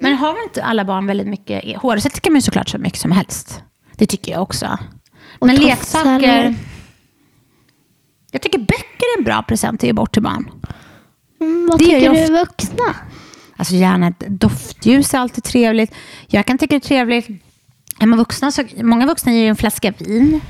Men 0.00 0.14
har 0.14 0.42
inte 0.44 0.64
alla 0.64 0.84
barn 0.84 1.06
väldigt 1.06 1.26
mycket... 1.28 1.76
Hårrosetter 1.76 2.20
kan 2.20 2.32
man 2.32 2.38
ju 2.38 2.42
såklart 2.42 2.68
så 2.68 2.78
mycket 2.78 3.00
som 3.00 3.12
helst. 3.12 3.62
Det 3.96 4.06
tycker 4.06 4.32
jag 4.32 4.42
också. 4.42 4.78
Och 5.38 5.46
Men 5.46 5.56
leksaker... 5.56 6.54
Jag 8.32 8.42
tycker 8.42 8.58
böcker 8.58 9.14
är 9.14 9.18
en 9.18 9.24
bra 9.24 9.42
present 9.42 9.80
att 9.80 9.86
ge 9.86 9.92
bort 9.92 10.12
till 10.12 10.22
barn. 10.22 10.50
Mm, 11.40 11.66
vad 11.70 11.78
Det 11.78 11.84
tycker 11.84 12.00
jag 12.00 12.14
du 12.28 12.32
vuxna? 12.32 12.96
Alltså 13.56 13.74
gärna 13.74 14.08
ett 14.08 14.24
doftljus 14.28 15.14
är 15.14 15.18
alltid 15.18 15.44
trevligt. 15.44 15.94
Jag 16.26 16.46
kan 16.46 16.58
tycka 16.58 16.74
det 16.74 16.84
är 16.84 16.88
trevligt. 16.88 17.28
Är 18.00 18.06
man 18.06 18.18
vuxna 18.18 18.50
så, 18.52 18.64
många 18.82 19.06
vuxna 19.06 19.32
ger 19.32 19.42
ju 19.42 19.48
en 19.48 19.56
flaska 19.56 19.92
vin. 19.98 20.40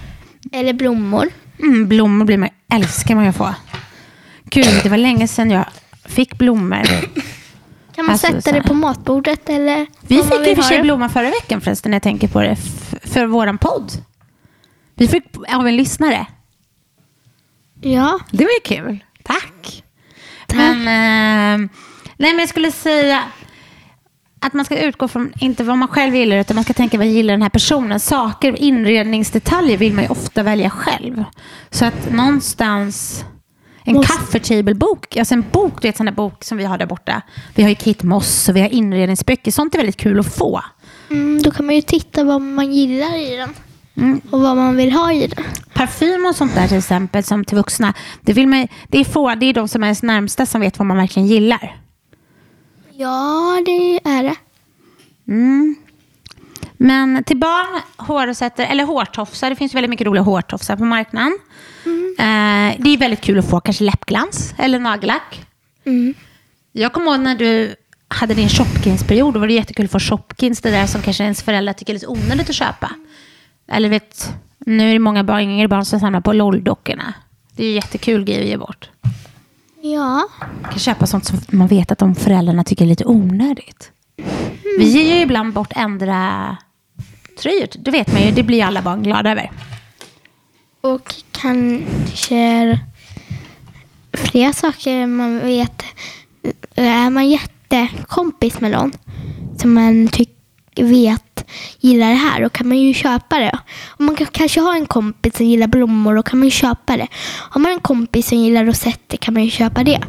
Eller 0.52 0.72
blommor? 0.72 1.28
Mm, 1.62 1.88
blommor 1.88 2.24
blir 2.24 2.38
man, 2.38 2.48
älskar 2.72 3.14
man 3.14 3.24
ju 3.24 3.30
att 3.30 3.36
få. 3.36 3.54
Gud, 4.44 4.66
det 4.82 4.88
var 4.88 4.96
länge 4.96 5.28
sedan 5.28 5.50
jag 5.50 5.64
fick 6.04 6.38
blommor. 6.38 6.84
Kan 7.94 8.04
man 8.06 8.10
Alltså, 8.12 8.26
sätta 8.26 8.40
så 8.40 8.50
det 8.50 8.56
här. 8.56 8.62
på 8.68 8.74
matbordet 8.74 9.48
eller? 9.48 9.86
Vi 10.00 10.20
om 10.20 10.28
man 10.28 10.38
fick 10.38 10.46
i 10.46 10.50
vill 10.50 10.50
och 10.50 10.56
för 10.56 10.62
ha 10.62 10.68
sig 10.68 10.76
det? 10.76 10.82
blommor 10.82 11.08
förra 11.08 11.30
veckan 11.30 11.60
förresten 11.60 11.90
när 11.90 11.96
jag 11.96 12.02
tänker 12.02 12.28
på 12.28 12.40
det. 12.40 12.50
f- 12.50 12.94
För 13.02 13.26
våran 13.26 13.58
podd. 13.58 13.92
Vi 14.94 15.08
fick 15.08 15.24
av 15.54 15.66
en 15.68 15.76
lyssnare. 15.76 16.26
Ja. 17.80 18.18
Det 18.30 18.44
var 18.44 18.52
ju 18.52 18.76
kul. 18.76 19.04
Tack. 19.22 19.84
Men, 20.54 20.78
eh, 20.78 21.68
nej, 22.16 22.32
men 22.32 22.38
jag 22.38 22.48
skulle 22.48 22.72
säga 22.72 23.22
att 24.42 24.52
man 24.52 24.64
ska 24.64 24.78
utgå 24.78 25.08
från 25.08 25.32
inte 25.40 25.64
vad 25.64 25.78
man 25.78 25.88
själv 25.88 26.14
gillar 26.14 26.36
utan 26.36 26.54
man 26.54 26.64
ska 26.64 26.72
tänka 26.72 26.98
vad 26.98 27.06
gillar 27.06 27.34
den 27.34 27.42
här 27.42 27.48
personen. 27.48 28.00
Saker, 28.00 28.62
inredningsdetaljer 28.62 29.76
vill 29.78 29.92
man 29.92 30.04
ju 30.04 30.10
ofta 30.10 30.42
välja 30.42 30.70
själv. 30.70 31.24
Så 31.70 31.84
att 31.84 32.12
någonstans 32.12 33.24
en 33.84 33.94
Måste- 33.94 34.12
kaffetablebok, 34.12 35.16
alltså 35.16 35.34
en 35.34 35.44
bok, 35.52 35.82
du 35.82 35.88
vet 35.88 35.96
sån 35.96 36.06
där 36.06 36.12
bok 36.12 36.44
som 36.44 36.58
vi 36.58 36.64
har 36.64 36.78
där 36.78 36.86
borta. 36.86 37.22
Vi 37.54 37.62
har 37.62 37.70
ju 37.70 37.74
Kate 37.76 38.06
Moss 38.06 38.48
och 38.48 38.56
vi 38.56 38.60
har 38.60 38.68
inredningsböcker. 38.68 39.50
Sånt 39.50 39.74
är 39.74 39.78
väldigt 39.78 39.96
kul 39.96 40.20
att 40.20 40.34
få. 40.34 40.60
Mm, 41.10 41.42
då 41.42 41.50
kan 41.50 41.66
man 41.66 41.74
ju 41.74 41.82
titta 41.82 42.24
vad 42.24 42.40
man 42.40 42.72
gillar 42.72 43.16
i 43.18 43.36
den. 43.36 43.50
Mm. 43.96 44.20
Och 44.30 44.40
vad 44.40 44.56
man 44.56 44.76
vill 44.76 44.92
ha 44.92 45.12
i 45.12 45.26
den. 45.26 45.44
Parfym 45.74 46.26
och 46.26 46.36
sånt 46.36 46.54
där 46.54 46.68
till 46.68 46.78
exempel 46.78 47.24
som 47.24 47.44
till 47.44 47.56
vuxna. 47.56 47.94
Det, 48.20 48.32
vill 48.32 48.48
man, 48.48 48.68
det, 48.88 48.98
är 48.98 49.04
få, 49.04 49.34
det 49.34 49.46
är 49.46 49.54
de 49.54 49.68
som 49.68 49.82
är 49.82 49.86
ens 49.86 50.02
närmsta 50.02 50.46
som 50.46 50.60
vet 50.60 50.78
vad 50.78 50.86
man 50.86 50.96
verkligen 50.96 51.28
gillar. 51.28 51.76
Ja, 52.96 53.62
det 53.66 54.00
är 54.04 54.22
det. 54.22 54.36
Mm. 55.28 55.76
Men 56.76 57.24
till 57.24 57.36
barn, 57.36 57.80
hårrosetter 57.96 58.66
eller 58.66 58.84
hårtofsar. 58.84 59.50
Det 59.50 59.56
finns 59.56 59.74
väldigt 59.74 59.90
mycket 59.90 60.06
roliga 60.06 60.22
hårtofsar 60.22 60.76
på 60.76 60.84
marknaden. 60.84 61.38
Eh, 62.18 62.82
det 62.82 62.90
är 62.90 62.96
väldigt 62.96 63.20
kul 63.20 63.38
att 63.38 63.50
få 63.50 63.60
kanske 63.60 63.84
läppglans 63.84 64.54
eller 64.58 64.78
nagellack. 64.78 65.46
Mm. 65.84 66.14
Jag 66.72 66.92
kommer 66.92 67.10
ihåg 67.10 67.20
när 67.20 67.34
du 67.34 67.74
hade 68.08 68.34
din 68.34 68.48
Shopkins-period, 68.48 69.34
då 69.34 69.40
var 69.40 69.46
det 69.46 69.52
jättekul 69.52 69.84
att 69.84 69.90
få 69.92 69.98
Shopkins, 69.98 70.60
det 70.60 70.70
där 70.70 70.86
som 70.86 71.02
kanske 71.02 71.24
ens 71.24 71.42
föräldrar 71.42 71.72
tycker 71.72 71.92
är 71.92 71.94
lite 71.94 72.06
onödigt 72.06 72.50
att 72.50 72.54
köpa. 72.54 72.90
Eller 73.68 73.88
vet, 73.88 74.34
nu 74.58 74.88
är 74.88 74.92
det 74.92 74.98
många 74.98 75.24
barn, 75.24 75.40
yngre 75.40 75.68
barn 75.68 75.84
som 75.84 76.00
samlar 76.00 76.20
på 76.20 76.32
LOL-dockorna. 76.32 77.14
Det 77.56 77.64
är 77.64 77.68
ju 77.68 77.74
jättekul 77.74 78.24
grej 78.24 78.40
att 78.40 78.46
ge 78.46 78.56
bort. 78.56 78.90
Ja. 79.84 80.28
Man 80.62 80.70
kan 80.70 80.78
köpa 80.78 81.06
sånt 81.06 81.24
som 81.24 81.38
man 81.48 81.66
vet 81.66 81.92
att 81.92 81.98
de 81.98 82.14
föräldrarna 82.14 82.64
tycker 82.64 82.84
är 82.84 82.88
lite 82.88 83.04
onödigt. 83.04 83.90
Vi 84.78 84.84
ger 84.84 85.14
ju 85.14 85.20
ibland 85.20 85.52
bort 85.52 85.72
ändra 85.76 86.56
tröjor. 87.42 87.68
Det 87.78 87.90
vet 87.90 88.12
man 88.12 88.22
ju, 88.22 88.30
det 88.30 88.42
blir 88.42 88.64
alla 88.64 88.82
barn 88.82 89.02
glada 89.02 89.30
över. 89.30 89.50
Och 90.80 91.14
kanske 91.32 92.78
fler 94.12 94.52
saker 94.52 95.06
man 95.06 95.38
vet. 95.38 95.82
Är 96.74 97.10
man 97.10 97.30
jättekompis 97.30 98.60
med 98.60 98.70
någon 98.70 98.92
som 99.58 99.74
man 99.74 100.08
tycker 100.08 100.84
vet 100.84 101.31
gillar 101.80 102.08
det 102.08 102.14
här, 102.14 102.42
då 102.42 102.48
kan 102.48 102.68
man 102.68 102.78
ju 102.78 102.94
köpa 102.94 103.38
det. 103.38 103.58
Om 103.88 104.06
man 104.06 104.16
kanske 104.16 104.60
har 104.60 104.74
en 104.74 104.86
kompis 104.86 105.36
som 105.36 105.46
gillar 105.46 105.66
blommor, 105.66 106.14
då 106.14 106.22
kan 106.22 106.38
man 106.38 106.46
ju 106.46 106.50
köpa 106.50 106.96
det. 106.96 107.06
Har 107.50 107.60
man 107.60 107.72
en 107.72 107.80
kompis 107.80 108.28
som 108.28 108.38
gillar 108.38 108.64
rosetter 108.64 109.16
kan 109.16 109.34
man 109.34 109.44
ju 109.44 109.50
köpa 109.50 109.84
det. 109.84 110.00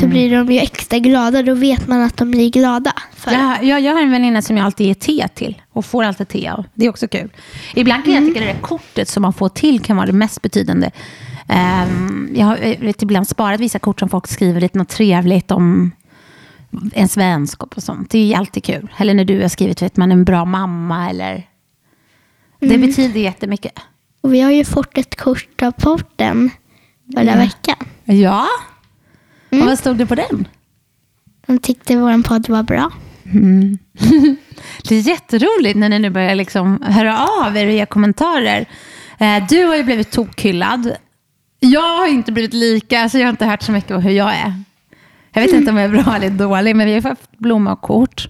Så 0.00 0.06
blir 0.06 0.36
de 0.36 0.52
ju 0.52 0.58
extra 0.58 0.98
glada, 0.98 1.42
då 1.42 1.54
vet 1.54 1.88
man 1.88 2.02
att 2.02 2.16
de 2.16 2.30
blir 2.30 2.50
glada. 2.50 2.92
För 3.16 3.30
det. 3.30 3.66
Jag, 3.66 3.80
jag, 3.80 3.92
har 3.92 4.02
en 4.02 4.10
väninna 4.10 4.42
som 4.42 4.56
jag 4.56 4.66
alltid 4.66 4.86
ger 4.86 4.94
te 4.94 5.28
till 5.28 5.62
och 5.72 5.84
får 5.84 6.04
alltid 6.04 6.28
te 6.28 6.48
av. 6.48 6.64
Det 6.74 6.86
är 6.86 6.90
också 6.90 7.08
kul. 7.08 7.30
Ibland 7.74 8.04
kan 8.04 8.14
jag 8.14 8.26
tycka 8.26 8.40
det 8.40 8.46
där 8.46 8.60
kortet 8.60 9.08
som 9.08 9.22
man 9.22 9.32
får 9.32 9.48
till 9.48 9.80
kan 9.80 9.96
vara 9.96 10.06
det 10.06 10.12
mest 10.12 10.42
betydande. 10.42 10.90
Ehm, 11.48 12.30
jag 12.34 12.46
har 12.46 12.56
eh, 12.56 12.78
vet, 12.80 13.02
ibland 13.02 13.28
sparat 13.28 13.60
vissa 13.60 13.78
kort 13.78 14.00
som 14.00 14.08
folk 14.08 14.26
skriver 14.26 14.60
lite 14.60 14.78
något 14.78 14.88
trevligt 14.88 15.50
om 15.50 15.92
ens 16.92 17.16
vänskap 17.16 17.74
och 17.76 17.82
sånt. 17.82 18.10
Det 18.10 18.18
är 18.18 18.26
ju 18.26 18.34
alltid 18.34 18.64
kul. 18.64 18.88
Eller 18.98 19.14
när 19.14 19.24
du 19.24 19.40
har 19.42 19.48
skrivit 19.48 19.82
att 19.82 19.96
man 19.96 20.10
är 20.12 20.16
en 20.16 20.24
bra 20.24 20.44
mamma 20.44 21.10
eller... 21.10 21.46
Det 22.60 22.78
betyder 22.78 23.20
jättemycket. 23.20 23.72
Och 24.20 24.34
vi 24.34 24.40
har 24.40 24.50
ju 24.50 24.64
fått 24.64 24.98
ett 24.98 25.16
kort 25.16 25.62
av 25.62 25.70
porten 25.72 26.50
förra 27.14 27.24
Ja. 27.24 27.36
veckan. 27.36 27.76
Ja. 28.04 28.46
Och 29.50 29.58
vad 29.58 29.78
stod 29.78 29.96
det 29.96 30.06
på 30.06 30.14
den? 30.14 30.48
De 31.46 31.58
tyckte 31.58 31.96
vår 31.96 32.22
podd 32.22 32.48
var 32.48 32.62
bra. 32.62 32.90
Det 34.88 34.94
är 34.96 35.00
jätteroligt 35.00 35.76
när 35.78 35.88
ni 35.88 35.98
nu 35.98 36.10
börjar 36.10 36.34
liksom 36.34 36.82
höra 36.82 37.26
av 37.46 37.56
er 37.56 37.66
och 37.66 37.72
ge 37.72 37.86
kommentarer. 37.86 38.66
Eh, 39.18 39.46
Du 39.48 39.64
har 39.64 39.76
ju 39.76 39.82
blivit 39.82 40.10
tokhyllad. 40.10 40.96
Jag 41.60 41.98
har 41.98 42.06
inte 42.06 42.32
blivit 42.32 42.54
lika, 42.54 43.08
så 43.08 43.18
jag 43.18 43.24
har 43.24 43.30
inte 43.30 43.46
hört 43.46 43.62
så 43.62 43.72
mycket 43.72 43.90
om 43.90 44.02
hur 44.02 44.10
jag 44.10 44.34
är. 44.34 44.62
Jag 45.36 45.42
vet 45.42 45.52
inte 45.52 45.70
om 45.70 45.76
jag 45.76 45.84
är 45.84 46.02
bra 46.02 46.16
eller 46.16 46.30
dålig, 46.30 46.76
men 46.76 46.86
vi 46.86 46.94
har 46.94 47.00
fått 47.00 47.38
blomma 47.38 47.72
och 47.72 47.80
kort. 47.80 48.28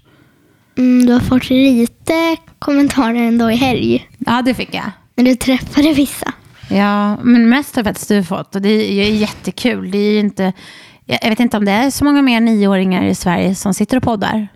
Mm, 0.78 1.06
du 1.06 1.12
har 1.12 1.20
fått 1.20 1.50
lite 1.50 2.36
kommentarer 2.58 3.14
ändå 3.14 3.50
i 3.50 3.54
helg. 3.54 4.08
Ja, 4.18 4.42
det 4.42 4.54
fick 4.54 4.74
jag. 4.74 4.90
När 5.14 5.24
du 5.24 5.34
träffade 5.34 5.92
vissa. 5.92 6.32
Ja, 6.70 7.16
men 7.22 7.48
mest 7.48 7.76
har 7.76 7.84
faktiskt 7.84 8.08
du 8.08 8.24
fått 8.24 8.54
och 8.54 8.62
det 8.62 8.68
är 8.68 9.10
jättekul. 9.10 9.90
Det 9.90 9.98
är 9.98 10.20
inte, 10.20 10.52
jag 11.04 11.30
vet 11.30 11.40
inte 11.40 11.56
om 11.56 11.64
det 11.64 11.72
är 11.72 11.90
så 11.90 12.04
många 12.04 12.22
mer 12.22 12.40
nioåringar 12.40 13.04
i 13.04 13.14
Sverige 13.14 13.54
som 13.54 13.74
sitter 13.74 13.96
och 13.96 14.02
poddar. 14.02 14.48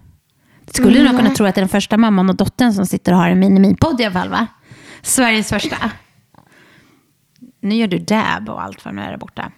Det 0.65 0.75
skulle 0.75 0.99
du 0.99 1.05
nog 1.05 1.17
kunna 1.17 1.31
tro 1.31 1.47
att 1.47 1.55
det 1.55 1.59
är 1.59 1.63
den 1.63 1.69
första 1.69 1.97
mamman 1.97 2.31
och 2.31 2.37
dottern 2.37 2.73
som 2.73 2.87
sitter 2.87 3.13
och 3.13 3.19
har 3.19 3.29
en 3.29 3.41
mini-podd 3.41 4.01
i 4.01 4.05
alla 4.05 4.13
fall, 4.13 4.29
va? 4.29 4.47
Sveriges 5.03 5.49
första. 5.49 5.77
Nu 7.63 7.75
gör 7.75 7.87
du 7.87 7.99
dab 7.99 8.49
och 8.49 8.63
allt 8.63 8.85
vad 8.85 8.95
nu 8.95 9.03
är 9.03 9.11
där 9.11 9.19
borta. 9.19 9.53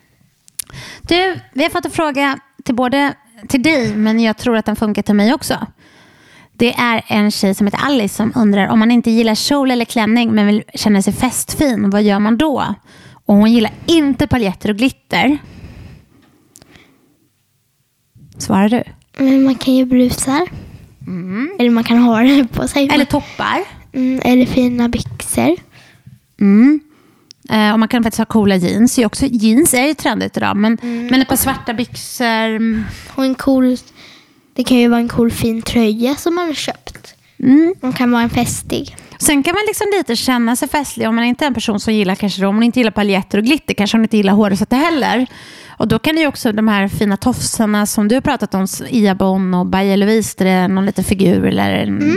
Du, 1.03 1.41
vi 1.53 1.63
har 1.63 1.71
fått 1.71 1.85
en 1.85 1.91
fråga 1.91 2.39
till 2.65 2.75
både 2.75 3.15
till 3.49 3.63
dig, 3.63 3.97
men 3.97 4.21
jag 4.21 4.37
tror 4.37 4.57
att 4.57 4.65
den 4.65 4.77
funkar 4.77 5.03
till 5.03 5.15
mig 5.15 5.35
också. 5.35 5.67
Det 6.53 6.75
är 6.75 7.03
en 7.07 7.31
tjej 7.31 7.55
som 7.55 7.67
heter 7.67 7.81
Alice 7.85 8.15
som 8.15 8.33
undrar 8.37 8.69
om 8.69 8.79
man 8.79 8.91
inte 8.91 9.11
gillar 9.11 9.35
kjol 9.35 9.71
eller 9.71 9.85
klänning 9.85 10.33
men 10.33 10.47
vill 10.47 10.63
känna 10.75 11.03
sig 11.03 11.13
festfin, 11.13 11.91
vad 11.91 12.03
gör 12.03 12.19
man 12.19 12.37
då? 12.37 12.75
Och 13.27 13.35
hon 13.35 13.53
gillar 13.53 13.73
inte 13.87 14.27
paljetter 14.27 14.71
och 14.71 14.77
glitter. 14.77 15.39
Svarar 18.39 18.69
du? 18.69 18.83
Men 19.19 19.43
man 19.45 19.55
kan 19.55 19.75
ju 19.75 19.85
brusar. 19.85 20.49
Eller 21.59 21.71
man 21.71 21.85
kan 21.85 21.99
ha 21.99 22.21
det 22.21 22.49
på 22.49 22.69
sig. 22.69 22.89
Eller 22.93 23.05
toppar? 23.05 23.65
mm, 23.93 24.21
eller 24.25 24.47
fina 24.47 24.89
byxor. 24.89 25.57
Mm. 26.41 26.81
Eh, 27.51 27.73
och 27.73 27.79
man 27.79 27.89
kan 27.89 28.03
faktiskt 28.03 28.19
ha 28.19 28.25
coola 28.25 28.57
jeans. 28.57 28.99
Är 28.99 29.07
Också, 29.07 29.27
jeans 29.27 29.75
är 29.75 29.87
ju 29.87 29.95
trendigt 29.95 30.37
idag, 30.37 30.57
men, 30.57 30.79
men 30.83 31.23
ett 31.23 31.29
par 31.29 31.37
svarta 31.37 31.75
byxor. 31.75 32.27
mm, 32.27 32.85
Och 33.15 33.25
en 33.25 33.35
cool... 33.35 33.77
Det 34.55 34.65
kan 34.65 34.77
ju 34.77 34.89
vara 34.89 35.01
en 35.01 35.09
cool 35.09 35.31
fin 35.31 35.63
tröja 35.63 36.15
som 36.15 36.35
man 36.35 36.47
har 36.47 36.55
köpt. 36.55 37.15
Mm. 37.39 37.75
Man 37.81 37.93
kan 37.93 38.11
vara 38.11 38.23
en 38.23 38.31
festig. 38.31 38.97
Sen 39.19 39.43
kan 39.43 39.55
man 39.55 39.63
liksom 39.67 39.87
lite 39.99 40.17
känna 40.17 40.57
sig 40.57 40.69
festlig 40.69 41.09
om 41.09 41.15
man 41.15 41.25
inte 41.25 41.45
är 41.45 41.47
en 41.47 41.55
person 41.55 41.81
som 41.81 41.95
gillar 41.95 42.15
kanske 42.15 42.47
om 42.47 42.55
man 42.55 42.63
inte 42.63 42.81
gillar 42.81 42.91
paljetter 42.91 43.39
och 43.39 43.45
glitter 43.45 43.75
kanske 43.75 43.97
hon 43.97 44.03
inte 44.05 44.17
gillar 44.17 44.33
hårrosetter 44.33 44.77
heller. 44.77 45.27
Och 45.79 45.89
då 45.89 45.99
kan 45.99 46.15
det 46.15 46.21
ju 46.21 46.27
också 46.27 46.53
de 46.53 46.69
här 46.69 46.89
fina 46.89 47.17
tofsarna 47.17 47.87
som 47.87 48.09
du 48.09 48.15
har 48.15 48.23
pratat 48.23 48.55
om, 48.55 48.67
Ia 48.91 49.15
Bonn 49.15 49.55
och 49.55 49.67
Baja 49.67 49.97
Louise, 49.97 50.35
där 50.39 50.45
det 50.45 50.51
är 50.51 50.69
någon 50.69 50.87
liten 50.87 51.05
figur 51.05 51.47
eller 51.47 51.71
en 51.71 52.17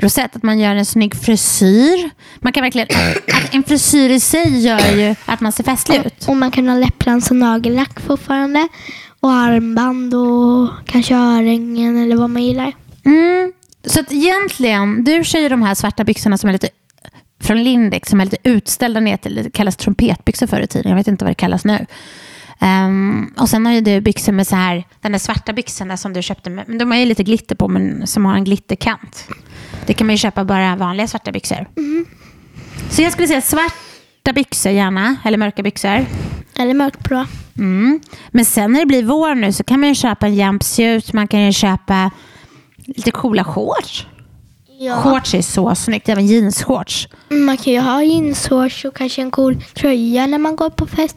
rosett, 0.00 0.36
att 0.36 0.42
man 0.42 0.58
gör 0.58 0.76
en 0.76 0.86
snygg 0.86 1.14
frisyr. 1.14 2.10
Man 2.38 2.52
kan 2.52 2.62
verkligen, 2.62 2.88
att 3.32 3.54
en 3.54 3.62
frisyr 3.62 4.10
i 4.10 4.20
sig 4.20 4.60
gör 4.60 4.96
ju 4.96 5.14
att 5.24 5.40
man 5.40 5.52
ser 5.52 5.64
festlig 5.64 6.06
ut. 6.06 6.28
Och 6.28 6.36
man 6.36 6.50
kan 6.50 6.68
ha 6.68 6.76
läppglans 6.76 7.30
och 7.30 7.36
nagellack 7.36 8.00
fortfarande. 8.00 8.68
Och 9.20 9.32
armband 9.32 10.14
och 10.14 10.68
kanske 10.86 11.14
örhängen 11.14 11.96
eller 12.02 12.16
vad 12.16 12.30
man 12.30 12.44
gillar. 12.44 12.72
Mm. 13.04 13.52
Så 13.86 14.00
att 14.00 14.12
egentligen, 14.12 15.04
du 15.04 15.24
kör 15.24 15.40
ju 15.40 15.48
de 15.48 15.62
här 15.62 15.74
svarta 15.74 16.04
byxorna 16.04 16.38
som 16.38 16.48
är 16.48 16.52
lite 16.52 16.68
från 17.40 17.64
Lindex 17.64 18.08
som 18.08 18.20
är 18.20 18.24
lite 18.24 18.36
utställda 18.42 19.00
ner 19.00 19.16
till, 19.16 19.34
det 19.34 19.50
kallas 19.50 19.76
trumpetbyxor 19.76 20.46
förr 20.46 20.60
i 20.60 20.66
tiden, 20.66 20.90
jag 20.90 20.96
vet 20.96 21.08
inte 21.08 21.24
vad 21.24 21.30
det 21.30 21.34
kallas 21.34 21.64
nu. 21.64 21.86
Ehm, 22.60 23.32
och 23.36 23.48
sen 23.48 23.66
har 23.66 23.72
ju 23.72 23.80
du 23.80 24.00
byxor 24.00 24.32
med 24.32 24.46
så 24.46 24.56
här, 24.56 24.84
den 25.00 25.12
där 25.12 25.18
svarta 25.18 25.52
byxorna 25.52 25.96
som 25.96 26.12
du 26.12 26.22
köpte, 26.22 26.50
med, 26.50 26.64
men 26.68 26.78
de 26.78 26.90
har 26.90 26.98
ju 26.98 27.04
lite 27.04 27.22
glitter 27.22 27.54
på, 27.54 27.68
men 27.68 28.06
som 28.06 28.24
har 28.24 28.34
en 28.34 28.44
glitterkant. 28.44 29.28
Det 29.86 29.94
kan 29.94 30.06
man 30.06 30.14
ju 30.14 30.18
köpa 30.18 30.44
bara 30.44 30.76
vanliga 30.76 31.06
svarta 31.06 31.32
byxor. 31.32 31.66
Så 32.90 33.02
jag 33.02 33.12
skulle 33.12 33.28
säga 33.28 33.40
svarta 33.40 34.32
byxor 34.34 34.72
gärna, 34.72 35.16
eller 35.24 35.38
mörka 35.38 35.62
byxor. 35.62 36.06
Eller 36.56 36.74
mörkblå. 36.74 37.26
Mm. 37.58 38.00
Men 38.30 38.44
sen 38.44 38.72
när 38.72 38.80
det 38.80 38.86
blir 38.86 39.02
vår 39.02 39.34
nu 39.34 39.52
så 39.52 39.64
kan 39.64 39.80
man 39.80 39.88
ju 39.88 39.94
köpa 39.94 40.26
en 40.26 40.34
jumpsuit, 40.34 41.12
man 41.12 41.28
kan 41.28 41.40
ju 41.40 41.52
köpa 41.52 42.10
lite 42.86 43.10
coola 43.10 43.44
shorts. 43.44 44.06
Ja. 44.82 45.02
Shorts 45.02 45.34
är 45.34 45.42
så 45.42 45.74
snyggt, 45.74 46.08
även 46.08 46.26
jeansshorts. 46.26 47.08
Man 47.28 47.56
kan 47.56 47.72
ju 47.72 47.80
ha 47.80 48.02
jeansshorts 48.02 48.84
och 48.84 48.96
kanske 48.96 49.22
en 49.22 49.30
cool 49.30 49.62
tröja 49.74 50.26
när 50.26 50.38
man 50.38 50.56
går 50.56 50.70
på 50.70 50.86
fest. 50.86 51.16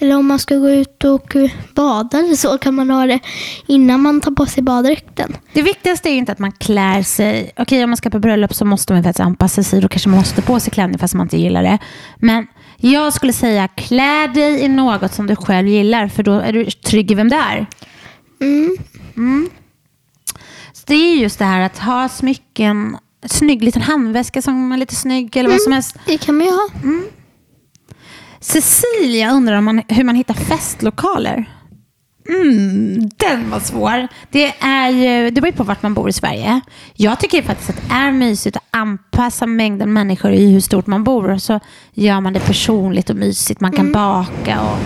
Eller 0.00 0.16
om 0.16 0.26
man 0.26 0.38
ska 0.38 0.56
gå 0.56 0.70
ut 0.70 1.04
och 1.04 1.36
bada 1.74 2.18
eller 2.18 2.36
så 2.36 2.58
kan 2.58 2.74
man 2.74 2.90
ha 2.90 3.06
det 3.06 3.18
innan 3.66 4.00
man 4.00 4.20
tar 4.20 4.30
på 4.30 4.46
sig 4.46 4.62
baddräkten. 4.62 5.36
Det 5.52 5.62
viktigaste 5.62 6.08
är 6.08 6.10
ju 6.10 6.18
inte 6.18 6.32
att 6.32 6.38
man 6.38 6.52
klär 6.52 7.02
sig. 7.02 7.52
Okej, 7.56 7.84
om 7.84 7.90
man 7.90 7.96
ska 7.96 8.10
på 8.10 8.18
bröllop 8.18 8.54
så 8.54 8.64
måste 8.64 8.92
man 8.92 9.02
faktiskt 9.02 9.20
anpassa 9.20 9.62
sig. 9.62 9.80
Då 9.80 9.88
kanske 9.88 10.08
man 10.08 10.18
måste 10.18 10.42
på 10.42 10.60
sig 10.60 10.72
klänning 10.72 10.98
fast 10.98 11.14
man 11.14 11.26
inte 11.26 11.38
gillar 11.38 11.62
det. 11.62 11.78
Men 12.18 12.46
jag 12.76 13.12
skulle 13.12 13.32
säga 13.32 13.68
klä 13.68 14.26
dig 14.26 14.60
i 14.60 14.68
något 14.68 15.14
som 15.14 15.26
du 15.26 15.36
själv 15.36 15.68
gillar. 15.68 16.08
För 16.08 16.22
då 16.22 16.32
är 16.32 16.52
du 16.52 16.64
trygg 16.64 17.10
i 17.10 17.14
vem 17.14 17.28
det 17.28 17.36
är. 17.36 17.66
Mm. 18.40 18.76
Så 19.16 19.61
det 20.86 20.94
är 20.94 21.16
just 21.16 21.38
det 21.38 21.44
här 21.44 21.60
att 21.60 21.78
ha 21.78 22.08
smycken. 22.08 22.96
En 23.22 23.28
snygg 23.28 23.62
liten 23.62 23.82
handväska 23.82 24.42
som 24.42 24.72
är 24.72 24.76
lite 24.76 24.94
snygg 24.94 25.36
eller 25.36 25.50
vad 25.50 25.60
som 25.60 25.72
helst. 25.72 25.96
Det 26.06 26.18
kan 26.18 26.36
man 26.36 26.46
ju 26.46 26.52
ha. 26.52 26.68
Cecilia 28.40 29.30
undrar 29.32 29.56
om 29.58 29.64
man, 29.64 29.82
hur 29.88 30.04
man 30.04 30.14
hittar 30.14 30.34
festlokaler. 30.34 31.46
Mm, 32.28 33.10
den 33.16 33.50
var 33.50 33.60
svår. 33.60 34.08
Det, 34.30 34.54
är 34.60 34.90
ju, 34.90 35.30
det 35.30 35.40
beror 35.40 35.52
ju 35.52 35.56
på 35.56 35.64
vart 35.64 35.82
man 35.82 35.94
bor 35.94 36.08
i 36.08 36.12
Sverige. 36.12 36.60
Jag 36.94 37.20
tycker 37.20 37.42
faktiskt 37.42 37.70
att 37.70 37.76
det 37.76 37.94
är 37.94 38.12
mysigt 38.12 38.56
att 38.56 38.62
anpassa 38.70 39.46
mängden 39.46 39.92
människor 39.92 40.32
i 40.32 40.52
hur 40.52 40.60
stort 40.60 40.86
man 40.86 41.04
bor. 41.04 41.38
Så 41.38 41.60
gör 41.92 42.20
man 42.20 42.32
det 42.32 42.40
personligt 42.40 43.10
och 43.10 43.16
mysigt. 43.16 43.60
Man 43.60 43.72
kan 43.72 43.92
baka 43.92 44.60
och... 44.60 44.78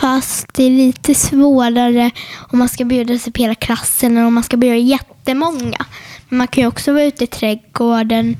Fast 0.00 0.54
det 0.54 0.62
är 0.62 0.70
lite 0.70 1.14
svårare 1.14 2.10
om 2.52 2.58
man 2.58 2.68
ska 2.68 2.84
bjuda 2.84 3.18
sig 3.18 3.32
på 3.32 3.42
hela 3.42 3.54
klassen 3.54 4.16
eller 4.16 4.26
om 4.26 4.34
man 4.34 4.42
ska 4.42 4.56
bjuda 4.56 4.76
jättemånga. 4.76 5.86
Men 6.28 6.38
man 6.38 6.48
kan 6.48 6.62
ju 6.62 6.68
också 6.68 6.92
vara 6.92 7.04
ute 7.04 7.24
i 7.24 7.26
trädgården 7.26 8.36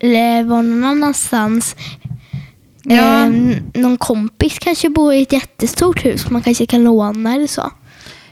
eller 0.00 0.44
vara 0.44 0.62
någon 0.62 0.84
annanstans. 0.84 1.76
Ja. 2.82 3.24
Eh, 3.24 3.30
någon 3.74 3.96
kompis 3.96 4.58
kanske 4.58 4.90
bor 4.90 5.14
i 5.14 5.22
ett 5.22 5.32
jättestort 5.32 6.04
hus. 6.04 6.30
Man 6.30 6.42
kanske 6.42 6.66
kan 6.66 6.84
låna 6.84 7.34
eller 7.34 7.46
så. 7.46 7.72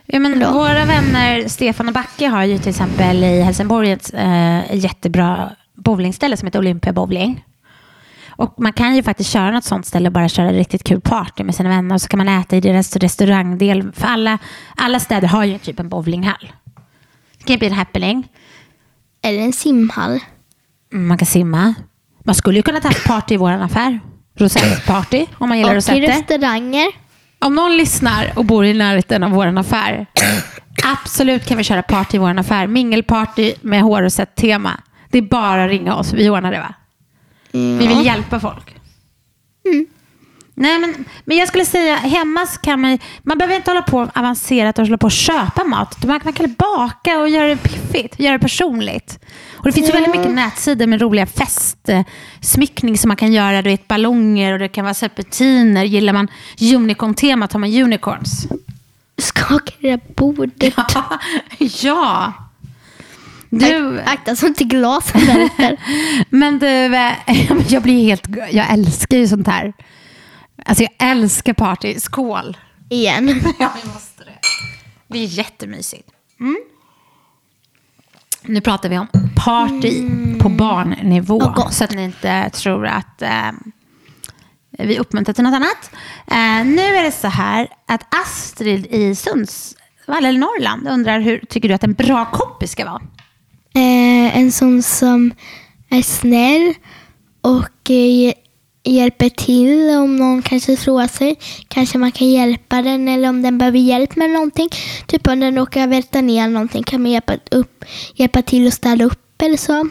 Ja, 0.06 0.18
men 0.18 0.40
Då. 0.40 0.52
våra 0.52 0.84
vänner 0.84 1.48
Stefan 1.48 1.88
och 1.88 1.94
Backe 1.94 2.28
har 2.28 2.44
ju 2.44 2.58
till 2.58 2.68
exempel 2.68 3.24
i 3.24 3.40
Helsingborg 3.40 3.92
ett 3.92 4.14
eh, 4.14 4.74
jättebra 4.74 5.50
bowlingställe 5.74 6.36
som 6.36 6.46
heter 6.46 6.58
Olympia 6.58 6.92
Bowling. 6.92 7.44
Och 8.38 8.54
man 8.58 8.72
kan 8.72 8.96
ju 8.96 9.02
faktiskt 9.02 9.30
köra 9.30 9.50
något 9.50 9.64
sånt 9.64 9.86
ställe 9.86 10.08
och 10.08 10.12
bara 10.12 10.28
köra 10.28 10.52
riktigt 10.52 10.84
kul 10.84 11.00
party 11.00 11.44
med 11.44 11.54
sina 11.54 11.68
vänner. 11.68 11.94
Och 11.94 12.00
så 12.02 12.08
kan 12.08 12.18
man 12.18 12.28
äta 12.28 12.56
i 12.56 12.60
deras 12.60 12.96
restaurangdel. 12.96 13.92
För 13.92 14.06
alla, 14.06 14.38
alla 14.76 15.00
städer 15.00 15.28
har 15.28 15.44
ju 15.44 15.58
typ 15.58 15.80
en 15.80 15.88
bowlinghall. 15.88 16.52
kan 17.44 17.58
bli 17.58 17.66
en 17.68 17.72
happening. 17.74 18.28
Eller 19.22 19.38
en 19.42 19.52
simhall. 19.52 20.20
Mm, 20.92 21.08
Man 21.08 21.18
kan 21.18 21.26
simma. 21.26 21.74
Man 22.24 22.34
skulle 22.34 22.58
ju 22.58 22.62
kunna 22.62 22.80
ta 22.80 22.88
ett 22.90 23.04
party 23.04 23.34
i 23.34 23.36
vår 23.36 23.50
affär. 23.50 24.00
Rosettparty, 24.38 25.26
om 25.38 25.48
man 25.48 25.58
gillar 25.58 25.70
Och 25.70 25.74
i 25.74 25.78
rosetter. 25.78 26.00
restauranger. 26.00 26.86
Om 27.38 27.54
någon 27.54 27.76
lyssnar 27.76 28.32
och 28.38 28.44
bor 28.44 28.64
i 28.64 28.74
närheten 28.74 29.22
av 29.22 29.30
vår 29.30 29.58
affär, 29.58 30.06
absolut 30.84 31.44
kan 31.46 31.56
vi 31.58 31.64
köra 31.64 31.82
party 31.82 32.16
i 32.16 32.20
vår 32.20 32.38
affär. 32.38 32.66
Mingelparty 32.66 33.54
med 33.62 33.82
hårrosett-tema. 33.82 34.80
Det 35.10 35.18
är 35.18 35.22
bara 35.22 35.64
att 35.64 35.70
ringa 35.70 35.94
oss. 35.94 36.12
Vi 36.12 36.30
ordnar 36.30 36.52
det 36.52 36.58
va? 36.58 36.74
Vi 37.52 37.86
vill 37.86 38.06
hjälpa 38.06 38.40
folk. 38.40 38.74
Nej, 40.60 40.78
men, 40.78 41.04
men 41.24 41.36
jag 41.36 41.48
skulle 41.48 41.64
säga 41.64 41.96
hemma 41.96 42.46
så 42.46 42.60
kan 42.60 42.80
man 42.80 42.98
man 43.22 43.38
behöver 43.38 43.56
inte 43.56 43.70
hålla 43.70 43.82
på 43.82 44.10
avancerat 44.14 44.78
och 44.78 44.84
hålla 44.84 44.98
på 44.98 45.06
och 45.06 45.12
köpa 45.12 45.64
mat. 45.64 46.04
Man, 46.04 46.20
man 46.24 46.32
kan 46.32 46.54
baka 46.58 47.18
och 47.18 47.28
göra 47.28 47.48
det 47.48 47.56
piffigt, 47.56 48.20
göra 48.20 48.32
det 48.32 48.38
personligt. 48.38 49.18
Och 49.56 49.64
det 49.64 49.72
finns 49.72 49.88
ju 49.88 49.92
väldigt 49.92 50.14
mycket 50.14 50.32
nätsidor 50.32 50.86
med 50.86 51.00
roliga 51.00 51.26
festsmyckning 51.26 52.98
som 52.98 53.08
man 53.08 53.16
kan 53.16 53.32
göra. 53.32 53.62
Du 53.62 53.70
vet 53.70 53.88
ballonger 53.88 54.52
och 54.52 54.58
det 54.58 54.68
kan 54.68 54.84
vara 54.84 54.94
serpentiner. 54.94 55.84
Gillar 55.84 56.12
man 56.12 56.28
unicorn-tema 56.74 57.46
tar 57.48 57.58
man 57.58 57.82
unicorns. 57.82 58.48
Skakar 59.18 59.74
det 59.80 59.90
där 59.90 60.00
bordet. 60.14 60.74
ja. 61.82 62.32
Du, 63.50 64.00
Akta 64.00 64.36
så 64.36 64.46
inte 64.46 64.64
glasen 64.64 65.26
välter. 65.26 65.76
men 66.30 66.58
du, 66.58 66.96
eh, 66.96 67.12
jag 67.72 67.82
blir 67.82 68.04
helt, 68.04 68.28
jag 68.50 68.70
älskar 68.72 69.16
ju 69.16 69.28
sånt 69.28 69.46
här. 69.46 69.72
Alltså 70.64 70.84
jag 70.84 71.10
älskar 71.10 71.52
party. 71.52 72.00
Skål. 72.00 72.56
Igen. 72.88 73.28
Ja, 73.58 73.72
vi 73.82 73.88
måste 73.88 74.24
det. 74.24 74.38
Det 75.08 75.18
är 75.18 75.24
jättemysigt. 75.24 76.08
Mm. 76.40 76.56
Nu 78.42 78.60
pratar 78.60 78.88
vi 78.88 78.98
om 78.98 79.06
party 79.36 80.10
på 80.38 80.48
barnnivå. 80.48 81.38
Gott. 81.38 81.74
Så 81.74 81.84
att 81.84 81.90
ni 81.90 82.04
inte 82.04 82.50
tror 82.50 82.86
att 82.86 83.22
eh, 83.22 83.50
vi 84.70 84.98
uppmuntrar 84.98 85.34
till 85.34 85.44
något 85.44 85.54
annat. 85.54 85.90
Eh, 86.26 86.66
nu 86.66 86.82
är 86.82 87.02
det 87.02 87.12
så 87.12 87.28
här 87.28 87.68
att 87.86 88.14
Astrid 88.14 88.86
i 88.86 89.14
Sundsvall 89.14 90.24
eller 90.24 90.38
Norrland 90.38 90.88
undrar 90.88 91.20
hur 91.20 91.38
tycker 91.48 91.68
du 91.68 91.74
att 91.74 91.84
en 91.84 91.94
bra 91.94 92.24
kompis 92.24 92.70
ska 92.72 92.84
vara? 92.84 93.02
Eh, 93.78 94.36
en 94.36 94.52
sån 94.52 94.82
som 94.82 95.34
är 95.88 96.02
snäll 96.02 96.74
och 97.40 97.90
eh, 97.90 98.32
hjälper 98.84 99.28
till 99.28 99.90
om 99.90 100.16
någon 100.16 100.42
kanske 100.42 100.76
slår 100.76 101.06
sig. 101.06 101.38
Kanske 101.68 101.98
man 101.98 102.12
kan 102.12 102.28
hjälpa 102.30 102.82
den 102.82 103.08
eller 103.08 103.28
om 103.28 103.42
den 103.42 103.58
behöver 103.58 103.78
hjälp 103.78 104.16
med 104.16 104.30
någonting. 104.30 104.68
Typ 105.06 105.28
om 105.28 105.40
den 105.40 105.56
råkar 105.56 105.86
välta 105.86 106.20
ner 106.20 106.48
någonting 106.48 106.82
kan 106.82 107.02
man 107.02 107.10
hjälpa, 107.10 107.34
upp, 107.50 107.84
hjälpa 108.14 108.42
till 108.42 108.66
att 108.66 108.74
ställa 108.74 109.04
upp 109.04 109.42
eller 109.42 109.56
så. 109.56 109.88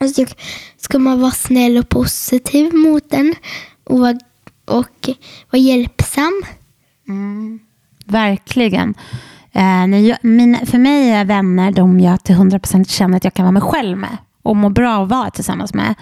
Och 0.00 0.10
så 0.10 0.26
ska 0.76 0.98
man 0.98 1.20
vara 1.20 1.32
snäll 1.32 1.78
och 1.78 1.88
positiv 1.88 2.74
mot 2.74 3.10
den 3.10 3.34
och 3.84 3.98
vara, 3.98 4.18
och 4.64 5.10
vara 5.50 5.62
hjälpsam. 5.62 6.42
Mm. 7.08 7.60
Verkligen. 8.06 8.94
Eh, 9.52 10.16
mina, 10.22 10.58
för 10.66 10.78
mig 10.78 11.10
är 11.10 11.24
vänner 11.24 11.72
de 11.72 12.00
jag 12.00 12.24
till 12.24 12.34
100% 12.34 12.88
känner 12.88 13.16
att 13.16 13.24
jag 13.24 13.34
kan 13.34 13.44
vara 13.44 13.52
mig 13.52 13.62
själv 13.62 13.98
med 13.98 14.16
och 14.42 14.56
må 14.56 14.68
bra 14.68 15.02
att 15.02 15.08
vara 15.08 15.30
tillsammans 15.30 15.74
med. 15.74 15.94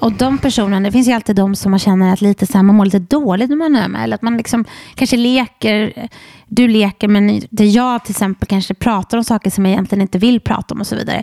Och 0.00 0.12
de 0.12 0.38
personerna, 0.38 0.80
det 0.80 0.92
finns 0.92 1.08
ju 1.08 1.12
alltid 1.12 1.36
de 1.36 1.56
som 1.56 1.70
man 1.70 1.78
känner 1.78 2.12
att 2.12 2.20
lite 2.20 2.46
så 2.46 2.52
här, 2.52 2.62
man 2.62 2.76
mår 2.76 2.84
lite 2.84 2.98
dåligt 2.98 3.50
när 3.50 3.56
man 3.56 3.76
är 3.76 3.88
med. 3.88 4.04
Eller 4.04 4.14
att 4.14 4.22
man 4.22 4.36
liksom 4.36 4.64
kanske 4.94 5.16
leker, 5.16 6.08
du 6.46 6.68
leker 6.68 7.08
men 7.08 7.42
det 7.50 7.66
jag 7.66 8.04
till 8.04 8.12
exempel 8.12 8.48
kanske 8.48 8.74
pratar 8.74 9.18
om 9.18 9.24
saker 9.24 9.50
som 9.50 9.64
jag 9.66 9.72
egentligen 9.72 10.02
inte 10.02 10.18
vill 10.18 10.40
prata 10.40 10.74
om 10.74 10.80
och 10.80 10.86
så 10.86 10.96
vidare. 10.96 11.22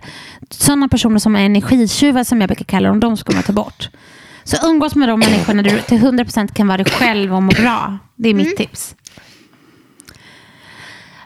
Sådana 0.50 0.88
personer 0.88 1.20
som 1.20 1.36
är 1.36 1.46
energitjuvar 1.46 2.24
som 2.24 2.42
jag 2.42 2.48
brukar 2.48 2.66
kalla 2.66 2.90
dem, 2.90 3.00
de 3.00 3.18
ska 3.18 3.34
man 3.34 3.44
ta 3.44 3.54
bort. 3.54 3.90
Så 4.44 4.68
umgås 4.68 4.96
med 4.96 5.10
de 5.10 5.20
människorna 5.20 5.62
du 5.62 5.82
till 5.82 5.98
100% 5.98 6.54
kan 6.54 6.68
vara 6.68 6.78
dig 6.78 6.86
själv 6.86 7.36
och 7.36 7.44
må 7.44 7.52
bra. 7.52 7.98
Det 8.16 8.30
är 8.30 8.34
mitt 8.34 8.58
tips. 8.58 8.96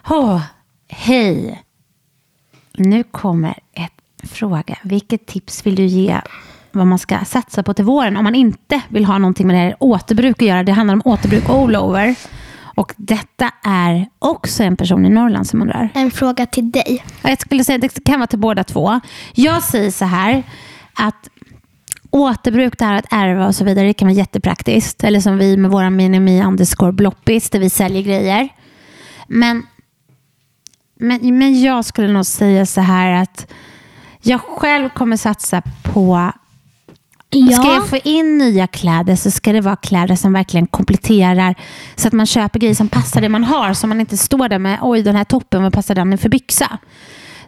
Åh, 0.08 0.40
hej. 0.88 1.62
Nu 2.76 3.02
kommer 3.02 3.58
ett 3.72 4.30
fråga. 4.30 4.78
Vilket 4.82 5.26
tips 5.26 5.66
vill 5.66 5.74
du 5.74 5.84
ge 5.84 6.20
vad 6.72 6.86
man 6.86 6.98
ska 6.98 7.18
satsa 7.24 7.62
på 7.62 7.74
till 7.74 7.84
våren 7.84 8.16
om 8.16 8.24
man 8.24 8.34
inte 8.34 8.80
vill 8.88 9.04
ha 9.04 9.18
någonting 9.18 9.46
med 9.46 9.56
det 9.56 9.60
här 9.60 9.76
återbruk 9.80 10.42
att 10.42 10.48
göra? 10.48 10.62
Det 10.62 10.72
handlar 10.72 10.94
om 10.94 11.02
återbruk 11.04 11.48
all 11.48 11.76
over. 11.76 12.14
Och 12.74 12.94
detta 12.96 13.50
är 13.64 14.06
också 14.18 14.62
en 14.62 14.76
person 14.76 15.06
i 15.06 15.08
Norrland 15.08 15.46
som 15.46 15.62
undrar. 15.62 15.88
En 15.94 16.10
fråga 16.10 16.46
till 16.46 16.70
dig. 16.70 17.04
Ja, 17.22 17.28
Jag 17.28 17.40
skulle 17.40 17.64
säga 17.64 17.78
det 17.78 18.04
kan 18.04 18.20
vara 18.20 18.26
till 18.26 18.38
båda 18.38 18.64
två. 18.64 19.00
Jag 19.34 19.62
säger 19.62 19.90
så 19.90 20.04
här 20.04 20.42
att 20.94 21.28
återbruk, 22.10 22.78
det 22.78 22.84
här 22.84 22.98
att 22.98 23.06
ärva 23.12 23.46
och 23.46 23.54
så 23.54 23.64
vidare, 23.64 23.86
det 23.86 23.94
kan 23.94 24.08
vara 24.08 24.16
jättepraktiskt. 24.16 25.04
Eller 25.04 25.20
som 25.20 25.38
vi 25.38 25.56
med 25.56 25.70
våra 25.70 25.90
minimi 25.90 26.42
underscore 26.42 26.92
bloppis 26.92 27.50
där 27.50 27.58
vi 27.58 27.70
säljer 27.70 28.02
grejer. 28.02 28.48
Men, 29.26 29.66
men, 31.02 31.38
men 31.38 31.62
jag 31.62 31.84
skulle 31.84 32.08
nog 32.12 32.26
säga 32.26 32.66
så 32.66 32.80
här 32.80 33.22
att 33.22 33.46
jag 34.22 34.40
själv 34.40 34.88
kommer 34.88 35.16
satsa 35.16 35.62
på 35.82 36.32
Ja. 37.34 37.56
Ska 37.56 37.72
jag 37.74 37.88
få 37.88 37.96
in 38.04 38.38
nya 38.38 38.66
kläder 38.66 39.16
så 39.16 39.30
ska 39.30 39.52
det 39.52 39.60
vara 39.60 39.76
kläder 39.76 40.16
som 40.16 40.32
verkligen 40.32 40.66
kompletterar 40.66 41.54
så 41.96 42.08
att 42.08 42.14
man 42.14 42.26
köper 42.26 42.60
grejer 42.60 42.74
som 42.74 42.88
passar 42.88 43.20
det 43.20 43.28
man 43.28 43.44
har 43.44 43.74
så 43.74 43.86
man 43.86 44.00
inte 44.00 44.16
står 44.16 44.48
där 44.48 44.58
med 44.58 44.78
oj 44.82 45.02
den 45.02 45.16
här 45.16 45.24
toppen, 45.24 45.62
vad 45.62 45.72
passar 45.72 45.94
den 45.94 46.18
för 46.18 46.28
byxa? 46.28 46.78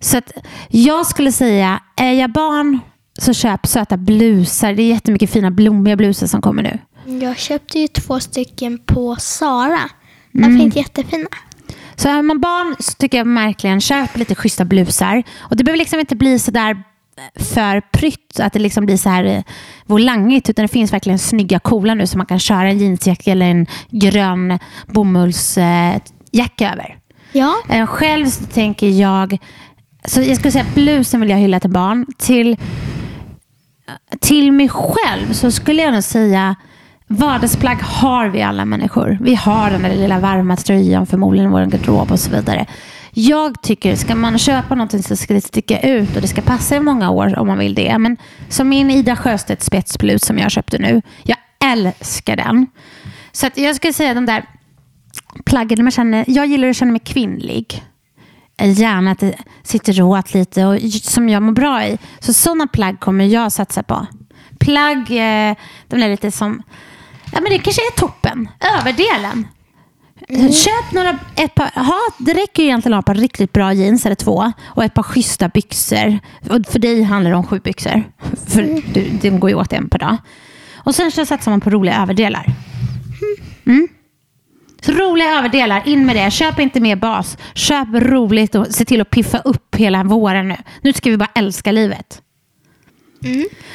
Så 0.01 0.19
att 0.19 0.33
jag 0.69 1.07
skulle 1.07 1.33
säga, 1.33 1.81
är 1.97 2.13
jag 2.13 2.33
barn 2.33 2.79
så 3.19 3.33
köp 3.35 3.67
söta 3.67 3.97
blusar. 3.97 4.73
Det 4.75 4.83
är 4.83 4.89
jättemycket 4.89 5.31
fina 5.31 5.51
blommiga 5.51 5.97
blusar 5.97 6.27
som 6.27 6.43
kommer 6.43 6.63
nu. 6.63 6.79
Jag 7.21 7.39
köpte 7.39 7.79
ju 7.79 7.89
två 7.89 8.21
stycken 8.21 8.79
på 8.79 9.17
Sara. 9.17 9.81
De 10.33 10.45
Mm. 10.45 10.61
finns 10.61 10.77
jättefina. 10.77 11.27
Så 11.97 12.09
är 12.09 12.23
man 12.23 12.41
barn 12.41 12.77
så 12.79 12.93
tycker 12.93 13.19
jag 13.19 13.35
verkligen 13.35 13.81
köp 13.81 14.17
lite 14.17 14.35
schyssta 14.35 14.65
blusar. 14.65 15.23
Och 15.39 15.57
det 15.57 15.65
behöver 15.65 15.79
liksom 15.79 16.01
inte 16.01 16.17
bli 16.17 16.39
så 16.39 16.51
där 16.51 16.83
för 17.37 17.81
prytt, 17.81 18.41
att 18.41 18.53
det 18.53 18.59
liksom 18.59 18.87
blir 18.87 18.97
så 18.97 19.09
här 19.09 19.25
eh, 19.25 19.43
volangigt, 19.87 20.51
utan 20.51 20.63
det 20.63 20.69
finns 20.73 20.93
verkligen 20.93 21.19
snygga 21.19 21.59
coola 21.59 21.95
nu 21.95 22.07
som 22.07 22.19
man 22.19 22.27
kan 22.27 22.39
köra 22.39 22.69
en 22.71 22.79
jeansjacka 22.79 23.33
eller 23.33 23.47
en 23.47 23.67
grön 23.91 24.59
bomullsjacka 24.87 26.73
över. 26.73 26.99
Ja. 27.33 27.55
Eh, 27.69 27.87
Själv 27.87 28.27
så 28.27 28.45
tänker 28.45 28.89
jag, 28.89 29.39
så 30.05 30.21
jag 30.21 30.37
skulle 30.37 30.53
säga 30.53 30.67
blusen 30.75 31.21
vill 31.21 31.31
jag 31.31 31.39
hylla 31.39 31.61
till 31.61 31.71
barn. 31.71 32.07
Till, 32.19 32.57
till 34.21 34.53
mig 34.53 34.69
själv 34.69 35.33
så 35.33 35.51
skulle 35.51 35.83
jag 35.83 35.93
nog 35.95 36.05
säga 36.05 36.55
vardagsplagg 37.07 37.77
har 37.77 38.29
vi 38.29 38.43
alla 38.43 38.65
människor. 38.65 39.19
Vi 39.21 39.35
har 39.35 39.71
den 39.71 39.83
där 39.83 39.95
lilla 39.95 40.19
varma 40.19 40.57
tröjan 40.57 41.07
förmodligen 41.07 41.51
i 41.51 41.53
vår 41.53 41.67
garderob 41.67 42.13
och 42.13 42.21
så 42.21 42.31
vidare. 42.31 42.67
Jag 43.17 43.63
tycker, 43.63 43.97
ska 43.97 44.15
man 44.15 44.39
köpa 44.39 44.75
någonting 44.75 45.03
så 45.03 45.17
ska 45.17 45.35
det 45.35 45.41
sticka 45.41 45.81
ut 45.81 46.17
och 46.17 46.23
det 46.23 46.29
ska 46.29 46.43
passa 46.43 46.77
i 46.77 46.81
många 46.81 47.11
år 47.11 47.39
om 47.39 47.47
man 47.47 47.59
vill 47.59 47.75
det. 47.75 47.99
Men 47.99 48.17
som 48.49 48.69
min 48.69 48.91
Ida 48.91 49.17
Sjöstedt 49.17 49.63
spetsblus 49.63 50.23
som 50.23 50.39
jag 50.39 50.51
köpte 50.51 50.79
nu. 50.79 51.03
Jag 51.23 51.39
älskar 51.65 52.37
den. 52.37 52.67
Så 53.33 53.47
att 53.47 53.57
jag 53.57 53.77
skulle 53.77 53.93
säga 53.93 54.15
den 54.15 54.27
där 54.27 54.45
plaggen, 55.45 55.85
man 55.85 55.91
känner, 55.91 56.25
jag 56.29 56.47
gillar 56.47 56.69
att 56.69 56.77
känna 56.77 56.93
mig 56.93 57.01
kvinnlig. 57.01 57.83
Eh, 58.57 58.81
gärna 58.81 59.11
att 59.11 59.19
det 59.19 59.35
sitter 59.63 60.03
åt 60.03 60.35
lite 60.35 60.65
och 60.65 60.81
som 60.91 61.29
jag 61.29 61.43
mår 61.43 61.53
bra 61.53 61.87
i. 61.87 61.99
Så 62.19 62.33
sådana 62.33 62.67
plagg 62.67 63.01
kommer 63.01 63.25
jag 63.25 63.53
satsa 63.53 63.83
på. 63.83 64.07
Plagg, 64.59 65.11
eh, 65.11 65.57
de 65.89 66.03
är 66.03 66.09
lite 66.09 66.31
som, 66.31 66.63
ja 67.35 67.41
men 67.41 67.53
det 67.53 67.59
kanske 67.59 67.83
är 67.83 67.97
toppen, 67.97 68.49
överdelen. 68.79 69.47
Köp 70.53 70.93
några, 70.93 71.19
ett 71.37 71.55
par, 71.55 71.85
ha, 71.85 71.99
det 72.19 72.35
räcker 72.35 72.63
ju 72.63 72.69
egentligen 72.69 72.99
att 72.99 73.07
ha 73.07 73.13
ett 73.13 73.17
par 73.17 73.23
riktigt 73.23 73.53
bra 73.53 73.73
jeans 73.73 74.07
eller 74.07 74.17
två 74.17 74.53
och 74.67 74.85
ett 74.85 74.95
par 74.95 75.03
schyssta 75.03 75.49
byxor. 75.49 76.19
Och 76.51 76.67
för 76.69 76.79
dig 76.79 77.03
handlar 77.03 77.31
det 77.31 77.37
om 77.37 77.47
sju 77.47 77.61
byxor. 77.65 78.05
För 78.47 78.63
du, 78.95 79.09
det 79.23 79.31
går 79.31 79.51
ju 79.51 79.57
åt 79.57 79.73
en 79.73 79.89
per 79.89 79.99
dag. 79.99 80.17
Och 80.75 80.95
sen 80.95 81.11
så 81.11 81.27
satsar 81.27 81.51
man 81.51 81.61
på 81.61 81.71
roliga 81.71 82.03
överdelar. 82.03 82.53
Så 84.81 84.93
roliga 84.93 85.39
överdelar, 85.39 85.83
in 85.89 86.07
med 86.07 86.17
det. 86.17 86.31
Köp 86.31 86.59
inte 86.59 86.81
mer 86.81 86.97
bas. 86.97 87.39
Köp 87.55 87.89
roligt 87.93 88.55
och 88.55 88.67
se 88.67 88.85
till 88.85 89.01
att 89.01 89.11
piffa 89.11 89.39
upp 89.39 89.75
hela 89.77 90.05
våren 90.05 90.49
nu. 90.49 90.57
Nu 90.83 90.93
ska 90.93 91.11
vi 91.11 91.17
bara 91.17 91.31
älska 91.35 91.73
livet. 91.73 92.23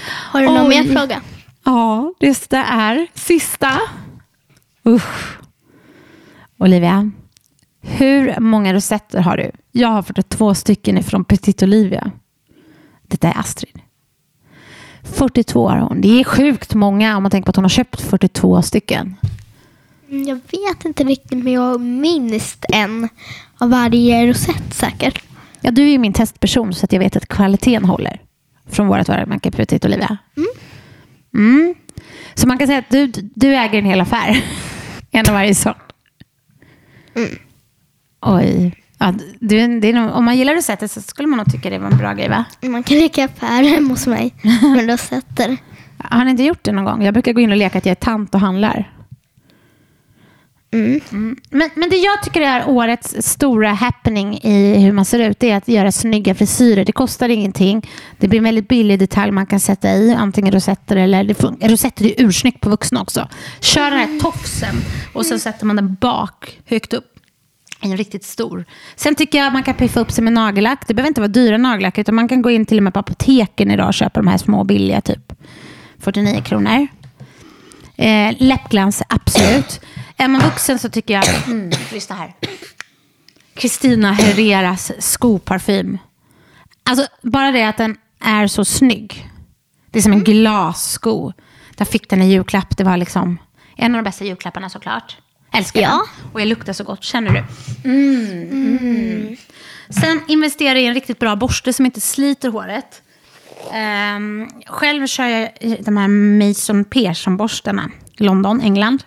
Har 0.05 0.41
du 0.41 0.47
någon 0.47 0.67
Oj. 0.67 0.69
mer 0.69 0.95
fråga? 0.95 1.21
Ja, 1.63 2.13
det 2.19 2.27
är 2.53 3.07
sista. 3.19 3.79
Usch. 4.87 5.37
Olivia, 6.57 7.11
hur 7.81 8.39
många 8.39 8.73
rosetter 8.73 9.21
har 9.21 9.37
du? 9.37 9.51
Jag 9.71 9.87
har 9.87 10.01
fått 10.01 10.29
två 10.29 10.53
stycken 10.55 10.97
ifrån 10.97 11.25
Petit 11.25 11.63
Olivia. 11.63 12.11
Detta 13.07 13.27
är 13.27 13.39
Astrid. 13.39 13.79
42 15.03 15.69
har 15.69 15.77
hon. 15.77 16.01
Det 16.01 16.19
är 16.19 16.23
sjukt 16.23 16.73
många 16.73 17.17
om 17.17 17.23
man 17.23 17.31
tänker 17.31 17.45
på 17.45 17.49
att 17.49 17.55
hon 17.55 17.65
har 17.65 17.69
köpt 17.69 18.01
42 18.01 18.61
stycken. 18.61 19.15
Mm, 20.09 20.27
Jag 20.27 20.35
vet 20.35 20.85
inte 20.85 21.03
riktigt 21.03 21.43
men 21.43 21.53
jag 21.53 21.61
har 21.61 21.77
minst 21.79 22.65
en 22.69 23.09
av 23.57 23.69
varje 23.69 24.27
rosett 24.27 24.73
säkert. 24.73 25.23
Ja, 25.61 25.71
du 25.71 25.81
är 25.83 25.87
ju 25.91 25.97
min 25.97 26.13
testperson 26.13 26.73
så 26.73 26.85
att 26.85 26.91
jag 26.93 26.99
vet 26.99 27.15
att 27.15 27.27
kvaliteten 27.27 27.85
håller. 27.85 28.21
Från 28.69 28.87
vårt 28.87 29.07
varumärke 29.07 29.51
Putit 29.51 29.85
Olivia. 29.85 30.17
Mm. 30.37 30.49
Så 32.33 32.47
man 32.47 32.57
kan 32.57 32.67
säga 32.67 32.79
att 32.79 32.89
du, 32.89 33.07
du 33.35 33.55
äger 33.55 33.79
en 33.79 33.85
hel 33.85 34.01
affär. 34.01 34.43
en 35.11 35.27
av 35.27 35.33
varje 35.33 35.55
sort. 35.55 35.93
Oj. 38.21 38.75
Ja, 38.99 39.13
du, 39.39 39.67
nog, 39.93 40.11
om 40.11 40.25
man 40.25 40.37
gillar 40.37 40.55
receptet 40.55 40.91
så 40.91 41.01
skulle 41.01 41.27
man 41.27 41.37
nog 41.37 41.51
tycka 41.51 41.69
det 41.69 41.79
var 41.79 41.91
en 41.91 41.97
bra 41.97 42.13
grej 42.13 42.29
va? 42.29 42.45
Man 42.61 42.83
kan 42.83 42.97
leka 42.97 43.25
affär 43.25 43.63
hemma 43.75 43.89
hos 43.89 44.07
mig 44.07 44.33
med 44.75 44.89
rosetter. 44.89 45.57
Har 45.97 46.25
ni 46.25 46.31
inte 46.31 46.43
gjort 46.43 46.63
det 46.63 46.71
någon 46.71 46.85
gång? 46.85 47.03
Jag 47.03 47.13
brukar 47.13 47.33
gå 47.33 47.41
in 47.41 47.51
och 47.51 47.57
leka 47.57 47.77
att 47.77 47.85
jag 47.85 47.91
är 47.91 47.95
tant 47.95 48.35
och 48.35 48.41
handlar. 48.41 48.98
Mm. 50.71 51.01
mm. 51.11 51.37
Men, 51.49 51.69
men 51.75 51.89
det 51.89 51.95
jag 51.95 52.23
tycker 52.23 52.41
är 52.41 52.69
årets 52.69 53.15
stora 53.19 53.73
happening 53.73 54.39
i 54.43 54.79
hur 54.79 54.91
man 54.91 55.05
ser 55.05 55.19
ut 55.19 55.39
det 55.39 55.49
är 55.49 55.57
att 55.57 55.67
göra 55.67 55.91
snygga 55.91 56.35
frisyrer. 56.35 56.85
Det 56.85 56.91
kostar 56.91 57.29
ingenting. 57.29 57.89
Det 58.17 58.27
blir 58.27 58.37
en 58.37 58.43
väldigt 58.43 58.67
billig 58.67 58.99
detalj 58.99 59.31
man 59.31 59.45
kan 59.45 59.59
sätta 59.59 59.93
i. 59.93 60.13
Antingen 60.13 60.53
rosetter 60.53 60.95
eller 60.95 61.23
det 61.23 61.67
rosetter 61.67 62.05
är 62.05 62.13
ursnyggt 62.17 62.61
på 62.61 62.69
vuxna 62.69 63.01
också. 63.01 63.27
Kör 63.59 63.91
den 63.91 63.99
här 63.99 64.19
tofsen 64.19 64.75
och 65.13 65.25
sen 65.25 65.39
sätter 65.39 65.65
man 65.65 65.75
den 65.75 65.95
bak, 66.01 66.59
högt 66.65 66.93
upp. 66.93 67.05
En 67.81 67.97
riktigt 67.97 68.23
stor. 68.23 68.65
Sen 68.95 69.15
tycker 69.15 69.37
jag 69.37 69.53
man 69.53 69.63
kan 69.63 69.73
piffa 69.73 69.99
upp 69.99 70.11
sig 70.11 70.23
med 70.23 70.33
nagellack. 70.33 70.87
Det 70.87 70.93
behöver 70.93 71.07
inte 71.07 71.21
vara 71.21 71.27
dyra 71.27 71.57
nagellack 71.57 71.97
utan 71.97 72.15
man 72.15 72.27
kan 72.27 72.41
gå 72.41 72.51
in 72.51 72.65
till 72.65 72.77
och 72.77 72.83
med 72.83 72.93
på 72.93 72.99
apoteken 72.99 73.71
idag 73.71 73.87
och 73.87 73.93
köpa 73.93 74.19
de 74.19 74.27
här 74.27 74.37
små 74.37 74.63
billiga 74.63 75.01
typ 75.01 75.33
49 75.99 76.41
kronor. 76.41 76.87
Eh, 77.99 78.35
läppglans, 78.39 79.03
absolut. 79.09 79.81
Är 80.19 80.27
man 80.27 80.41
vuxen 80.41 80.79
så 80.79 80.89
tycker 80.89 81.13
jag, 81.13 81.27
mm, 81.47 81.69
lyssna 81.93 82.15
här. 82.15 82.33
Kristina 83.53 84.11
Herreras 84.11 84.91
skoparfym. 84.99 85.97
Alltså 86.83 87.07
bara 87.21 87.51
det 87.51 87.63
att 87.63 87.77
den 87.77 87.97
är 88.19 88.47
så 88.47 88.65
snygg. 88.65 89.29
Det 89.91 89.99
är 89.99 90.03
som 90.03 90.13
en 90.13 90.23
glassko. 90.23 91.33
Jag 91.77 91.87
fick 91.87 92.09
den 92.09 92.21
i 92.21 92.31
julklapp. 92.31 92.77
Det 92.77 92.83
var 92.83 92.97
liksom 92.97 93.37
en 93.77 93.95
av 93.95 94.03
de 94.03 94.09
bästa 94.09 94.25
julklapparna 94.25 94.69
såklart. 94.69 95.17
Älskar 95.53 95.81
Ja. 95.81 95.89
den. 95.89 96.31
Och 96.33 96.41
jag 96.41 96.47
luktar 96.47 96.73
så 96.73 96.83
gott, 96.83 97.03
känner 97.03 97.31
du? 97.31 97.43
Mm. 97.89 98.49
Mm. 98.51 99.35
Sen 99.89 100.21
investera 100.27 100.79
i 100.79 100.85
en 100.85 100.93
riktigt 100.93 101.19
bra 101.19 101.35
borste 101.35 101.73
som 101.73 101.85
inte 101.85 102.01
sliter 102.01 102.49
håret. 102.49 103.01
Ehm, 103.73 104.47
själv 104.67 105.07
kör 105.07 105.25
jag 105.25 105.49
de 105.85 105.97
här 105.97 106.07
Mason 106.07 106.85
Pearson-borstarna. 106.85 107.91
London, 108.17 108.61
England. 108.61 109.03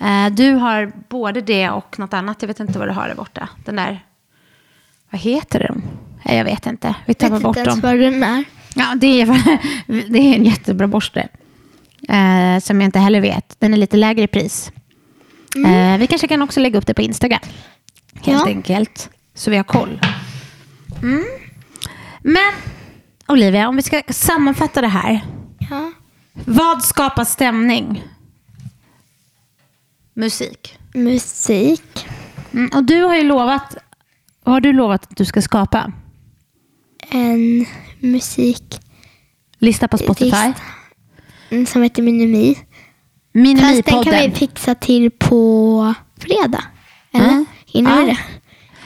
Eh, 0.00 0.26
du 0.32 0.52
har 0.52 0.92
både 1.08 1.40
det 1.40 1.70
och 1.70 1.98
något 1.98 2.14
annat. 2.14 2.36
Jag 2.42 2.46
vet 2.48 2.60
inte 2.60 2.78
vad 2.78 2.88
du 2.88 2.92
har 2.92 3.08
där 3.08 3.14
borta. 3.14 3.48
Den 3.64 3.76
där... 3.76 4.04
Vad 5.10 5.20
heter 5.20 5.66
de? 5.68 5.82
Jag 6.36 6.44
vet 6.44 6.66
inte. 6.66 6.94
Vi 7.06 7.14
tappar 7.14 7.34
vet 7.34 7.42
bort 7.42 7.56
inte 7.56 7.70
ens 7.70 7.80
dem. 7.82 7.90
vad 7.90 8.00
den 8.00 8.22
är. 8.22 8.44
Ja, 8.74 8.94
det 8.96 9.20
är, 9.22 9.26
det 10.12 10.18
är 10.18 10.34
en 10.36 10.44
jättebra 10.44 10.86
borste. 10.86 11.28
Eh, 12.08 12.58
som 12.62 12.80
jag 12.80 12.88
inte 12.88 12.98
heller 12.98 13.20
vet. 13.20 13.56
Den 13.58 13.72
är 13.74 13.78
lite 13.78 13.96
lägre 13.96 14.22
i 14.22 14.26
pris. 14.26 14.72
Eh, 15.66 15.98
vi 15.98 16.06
kanske 16.06 16.28
kan 16.28 16.42
också 16.42 16.60
lägga 16.60 16.78
upp 16.78 16.86
det 16.86 16.94
på 16.94 17.02
Instagram. 17.02 17.40
Helt 18.14 18.40
Ja. 18.40 18.46
enkelt. 18.46 19.10
Så 19.34 19.50
vi 19.50 19.56
har 19.56 19.64
koll. 19.64 20.00
Mm. 21.02 21.24
Men 22.22 22.52
Olivia, 23.28 23.68
om 23.68 23.76
vi 23.76 23.82
ska 23.82 24.02
sammanfatta 24.08 24.80
det 24.80 24.88
här. 24.88 25.20
Ja. 25.70 25.92
Vad 26.44 26.82
skapar 26.82 27.24
stämning? 27.24 28.02
Musik. 30.18 30.78
Musik. 30.94 32.06
Mm, 32.52 32.70
och 32.74 32.84
du 32.84 33.02
har 33.02 33.16
ju 33.16 33.22
lovat, 33.22 33.76
vad 34.44 34.54
har 34.54 34.60
du 34.60 34.72
lovat 34.72 35.02
att 35.10 35.16
du 35.16 35.24
ska 35.24 35.42
skapa? 35.42 35.92
En 37.10 37.66
musik 38.00 38.80
Lista 39.58 39.88
på 39.88 39.98
Spotify. 39.98 40.24
Lista. 40.24 40.54
mm, 41.50 41.66
som 41.66 41.82
heter 41.82 42.02
Minimi. 42.02 42.54
Fast 42.54 42.64
den 43.32 43.42
Minimipodden. 43.42 44.04
kan 44.04 44.30
vi 44.30 44.30
fixa 44.30 44.74
till 44.74 45.10
på 45.10 45.94
fredag. 46.20 46.64
Eller? 47.12 47.26
Ja. 47.26 47.44
Hinner 47.66 48.00
vi 48.00 48.06
det? 48.10 48.18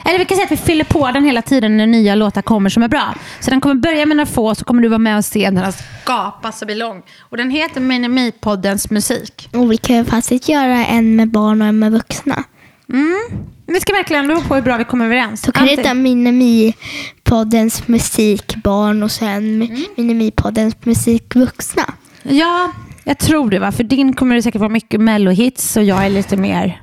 Eller 0.04 0.18
vi 0.18 0.24
kan 0.24 0.36
säga 0.36 0.44
att 0.44 0.52
vi 0.52 0.56
fyller 0.56 0.84
på 0.84 1.10
den 1.10 1.24
hela 1.24 1.42
tiden 1.42 1.76
när 1.76 1.86
nya 1.86 2.14
låtar 2.14 2.42
kommer 2.42 2.70
som 2.70 2.82
är 2.82 2.88
bra. 2.88 3.14
Så 3.40 3.50
den 3.50 3.60
kommer 3.60 3.74
börja 3.74 4.06
med 4.06 4.16
några 4.16 4.26
få, 4.26 4.54
så 4.54 4.64
kommer 4.64 4.82
du 4.82 4.88
vara 4.88 4.98
med 4.98 5.16
och 5.16 5.24
se 5.24 5.50
den 5.50 5.72
skapas 6.02 6.62
och 6.62 6.66
bli 6.66 6.74
lång. 6.74 7.02
Och 7.20 7.36
den 7.36 7.50
heter 7.50 7.80
Minimipoddens 7.80 8.90
musik. 8.90 9.48
Och 9.52 9.72
vi 9.72 9.76
kan 9.76 9.96
ju 9.96 10.04
faktiskt 10.04 10.48
göra 10.48 10.86
en 10.86 11.16
med 11.16 11.30
barn 11.30 11.62
och 11.62 11.68
en 11.68 11.78
med 11.78 11.92
vuxna. 11.92 12.44
Mm. 12.92 13.20
Vi 13.66 13.80
ska 13.80 13.92
verkligen 13.92 14.26
lova 14.26 14.40
på 14.40 14.54
hur 14.54 14.62
bra 14.62 14.76
vi 14.76 14.84
kommer 14.84 15.04
överens. 15.04 15.42
Så 15.42 15.52
kan 15.52 15.66
det 15.66 15.70
heta 15.70 15.94
Minimi-poddens 15.94 17.82
musik 17.86 18.56
barn 18.56 19.02
och 19.02 19.10
sen 19.10 19.62
Mm. 19.62 19.84
Minimi-poddens 19.96 20.76
musik 20.82 21.34
vuxna. 21.34 21.82
Ja, 22.22 22.72
jag 23.04 23.18
tror 23.18 23.50
det. 23.50 23.58
Va? 23.58 23.72
För 23.72 23.84
din 23.84 24.12
kommer 24.12 24.34
det 24.36 24.42
säkert 24.42 24.60
vara 24.60 24.68
mycket 24.72 25.00
mellohits 25.00 25.76
och 25.76 25.84
jag 25.84 26.04
är 26.04 26.10
lite 26.10 26.36
mer... 26.36 26.82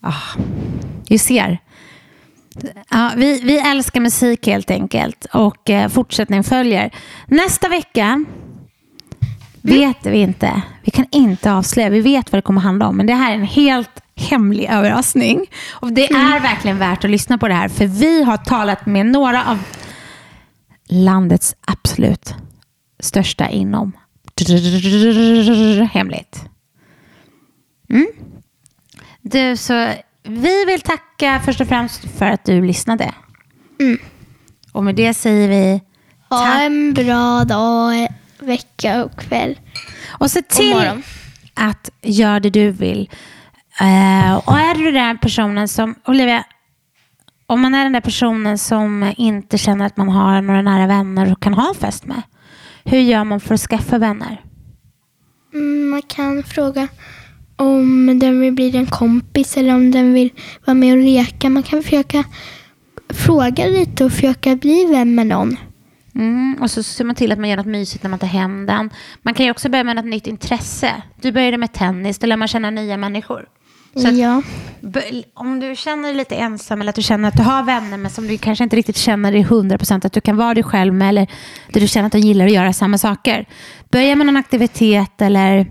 Ah, 0.00 0.38
du 1.08 1.18
ser. 1.18 1.58
Ja, 2.90 3.10
vi, 3.16 3.40
vi 3.40 3.58
älskar 3.58 4.00
musik 4.00 4.46
helt 4.46 4.70
enkelt 4.70 5.24
och 5.32 5.70
eh, 5.70 5.88
fortsättning 5.88 6.44
följer. 6.44 6.90
Nästa 7.26 7.68
vecka 7.68 8.24
vet 9.62 10.06
vi 10.06 10.18
inte. 10.18 10.62
Vi 10.82 10.90
kan 10.90 11.06
inte 11.10 11.52
avslöja. 11.52 11.90
Vi 11.90 12.00
vet 12.00 12.32
vad 12.32 12.38
det 12.38 12.42
kommer 12.42 12.60
handla 12.60 12.88
om. 12.88 12.96
Men 12.96 13.06
det 13.06 13.14
här 13.14 13.30
är 13.30 13.34
en 13.34 13.42
helt 13.42 14.00
hemlig 14.16 14.68
överraskning. 14.70 15.46
Och 15.70 15.92
Det 15.92 16.10
är 16.10 16.40
verkligen 16.40 16.78
värt 16.78 17.04
att 17.04 17.10
lyssna 17.10 17.38
på 17.38 17.48
det 17.48 17.54
här. 17.54 17.68
För 17.68 17.86
vi 17.86 18.22
har 18.24 18.36
talat 18.36 18.86
med 18.86 19.06
några 19.06 19.44
av 19.44 19.58
landets 20.88 21.56
absolut 21.60 22.34
största 23.00 23.48
inom 23.48 23.92
hemligt. 25.92 26.44
Mm. 27.90 28.06
Du, 29.22 29.56
så 29.56 29.92
vi 30.22 30.64
vill 30.64 30.80
tacka 30.80 31.40
först 31.44 31.60
och 31.60 31.68
främst 31.68 32.18
för 32.18 32.26
att 32.26 32.44
du 32.44 32.62
lyssnade. 32.62 33.14
Mm. 33.80 33.98
Och 34.72 34.84
med 34.84 34.94
det 34.94 35.14
säger 35.14 35.48
vi 35.48 35.80
Ha 36.28 36.60
en 36.60 36.94
bra 36.94 37.44
dag, 37.44 38.08
vecka 38.38 39.04
och 39.04 39.16
kväll. 39.18 39.58
Och 40.08 40.30
se 40.30 40.42
till 40.42 40.74
morgon. 40.74 41.02
att 41.54 41.90
göra 42.02 42.40
det 42.40 42.50
du 42.50 42.70
vill. 42.70 43.10
Eh, 43.80 44.34
och 44.34 44.58
är 44.58 44.74
du 44.74 44.92
den 44.92 45.18
personen 45.18 45.68
som, 45.68 45.94
Olivia, 46.04 46.44
om 47.46 47.60
man 47.60 47.74
är 47.74 47.82
den 47.82 47.92
där 47.92 48.00
personen 48.00 48.58
som 48.58 49.12
inte 49.16 49.58
känner 49.58 49.86
att 49.86 49.96
man 49.96 50.08
har 50.08 50.42
några 50.42 50.62
nära 50.62 50.86
vänner 50.86 51.32
och 51.32 51.42
kan 51.42 51.54
ha 51.54 51.68
en 51.68 51.74
fest 51.74 52.06
med. 52.06 52.22
Hur 52.84 52.98
gör 52.98 53.24
man 53.24 53.40
för 53.40 53.54
att 53.54 53.60
skaffa 53.60 53.98
vänner? 53.98 54.40
Mm, 55.54 55.88
man 55.90 56.02
kan 56.02 56.42
fråga 56.42 56.88
om 57.62 58.18
den 58.18 58.40
vill 58.40 58.52
bli 58.52 58.76
en 58.76 58.86
kompis 58.86 59.56
eller 59.56 59.74
om 59.74 59.90
den 59.90 60.12
vill 60.14 60.30
vara 60.64 60.74
med 60.74 60.92
och 60.92 61.04
leka. 61.04 61.50
Man 61.50 61.62
kan 61.62 61.82
försöka 61.82 62.24
fråga 63.08 63.66
lite 63.66 64.04
och 64.04 64.12
försöka 64.12 64.56
bli 64.56 64.84
vän 64.84 65.14
med 65.14 65.26
någon. 65.26 65.56
Mm, 66.14 66.56
och 66.60 66.70
så 66.70 66.82
ser 66.82 67.04
man 67.04 67.14
till 67.14 67.32
att 67.32 67.38
man 67.38 67.48
gör 67.48 67.56
något 67.56 67.66
mysigt 67.66 68.02
när 68.02 68.10
man 68.10 68.18
tar 68.18 68.26
hem 68.26 68.66
den. 68.66 68.90
Man 69.22 69.34
kan 69.34 69.46
ju 69.46 69.50
också 69.50 69.68
börja 69.68 69.84
med 69.84 69.96
något 69.96 70.04
nytt 70.04 70.26
intresse. 70.26 71.02
Du 71.20 71.32
började 71.32 71.58
med 71.58 71.72
tennis, 71.72 72.18
då 72.18 72.26
lär 72.26 72.36
man 72.36 72.48
känna 72.48 72.70
nya 72.70 72.96
människor. 72.96 73.48
Så 73.96 74.08
att, 74.08 74.16
ja. 74.16 74.42
b- 74.80 75.22
om 75.34 75.60
du 75.60 75.76
känner 75.76 76.08
dig 76.08 76.14
lite 76.14 76.34
ensam 76.34 76.80
eller 76.80 76.88
att 76.90 76.96
du 76.96 77.02
känner 77.02 77.28
att 77.28 77.36
du 77.36 77.42
har 77.42 77.62
vänner 77.62 77.98
men 77.98 78.10
som 78.10 78.26
du 78.26 78.38
kanske 78.38 78.64
inte 78.64 78.76
riktigt 78.76 78.96
känner 78.96 79.32
dig 79.32 79.44
100% 79.44 80.06
att 80.06 80.12
du 80.12 80.20
kan 80.20 80.36
vara 80.36 80.54
dig 80.54 80.62
själv 80.62 80.94
med 80.94 81.08
eller 81.08 81.26
där 81.72 81.80
du 81.80 81.88
känner 81.88 82.06
att 82.06 82.12
du 82.12 82.18
gillar 82.18 82.46
att 82.46 82.52
göra 82.52 82.72
samma 82.72 82.98
saker. 82.98 83.46
Börja 83.90 84.16
med 84.16 84.26
någon 84.26 84.36
aktivitet 84.36 85.22
eller 85.22 85.66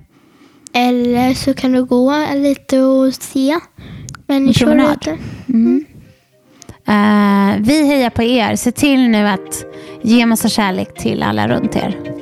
Eller 0.73 1.33
så 1.33 1.53
kan 1.53 1.71
du 1.71 1.85
gå 1.85 2.25
lite 2.35 2.79
och 2.79 3.13
se 3.13 3.59
människor. 4.27 4.65
promenad. 4.65 5.17
lite. 5.47 5.85
eh, 6.87 7.59
vi 7.59 7.87
hejar 7.87 8.09
på 8.09 8.23
er. 8.23 8.55
Se 8.55 8.71
till 8.71 9.09
nu 9.09 9.27
att 9.27 9.65
ge 10.01 10.25
massa 10.25 10.49
kärlek 10.49 10.97
till 10.97 11.23
alla 11.23 11.47
runt 11.47 11.75
er. 11.75 12.20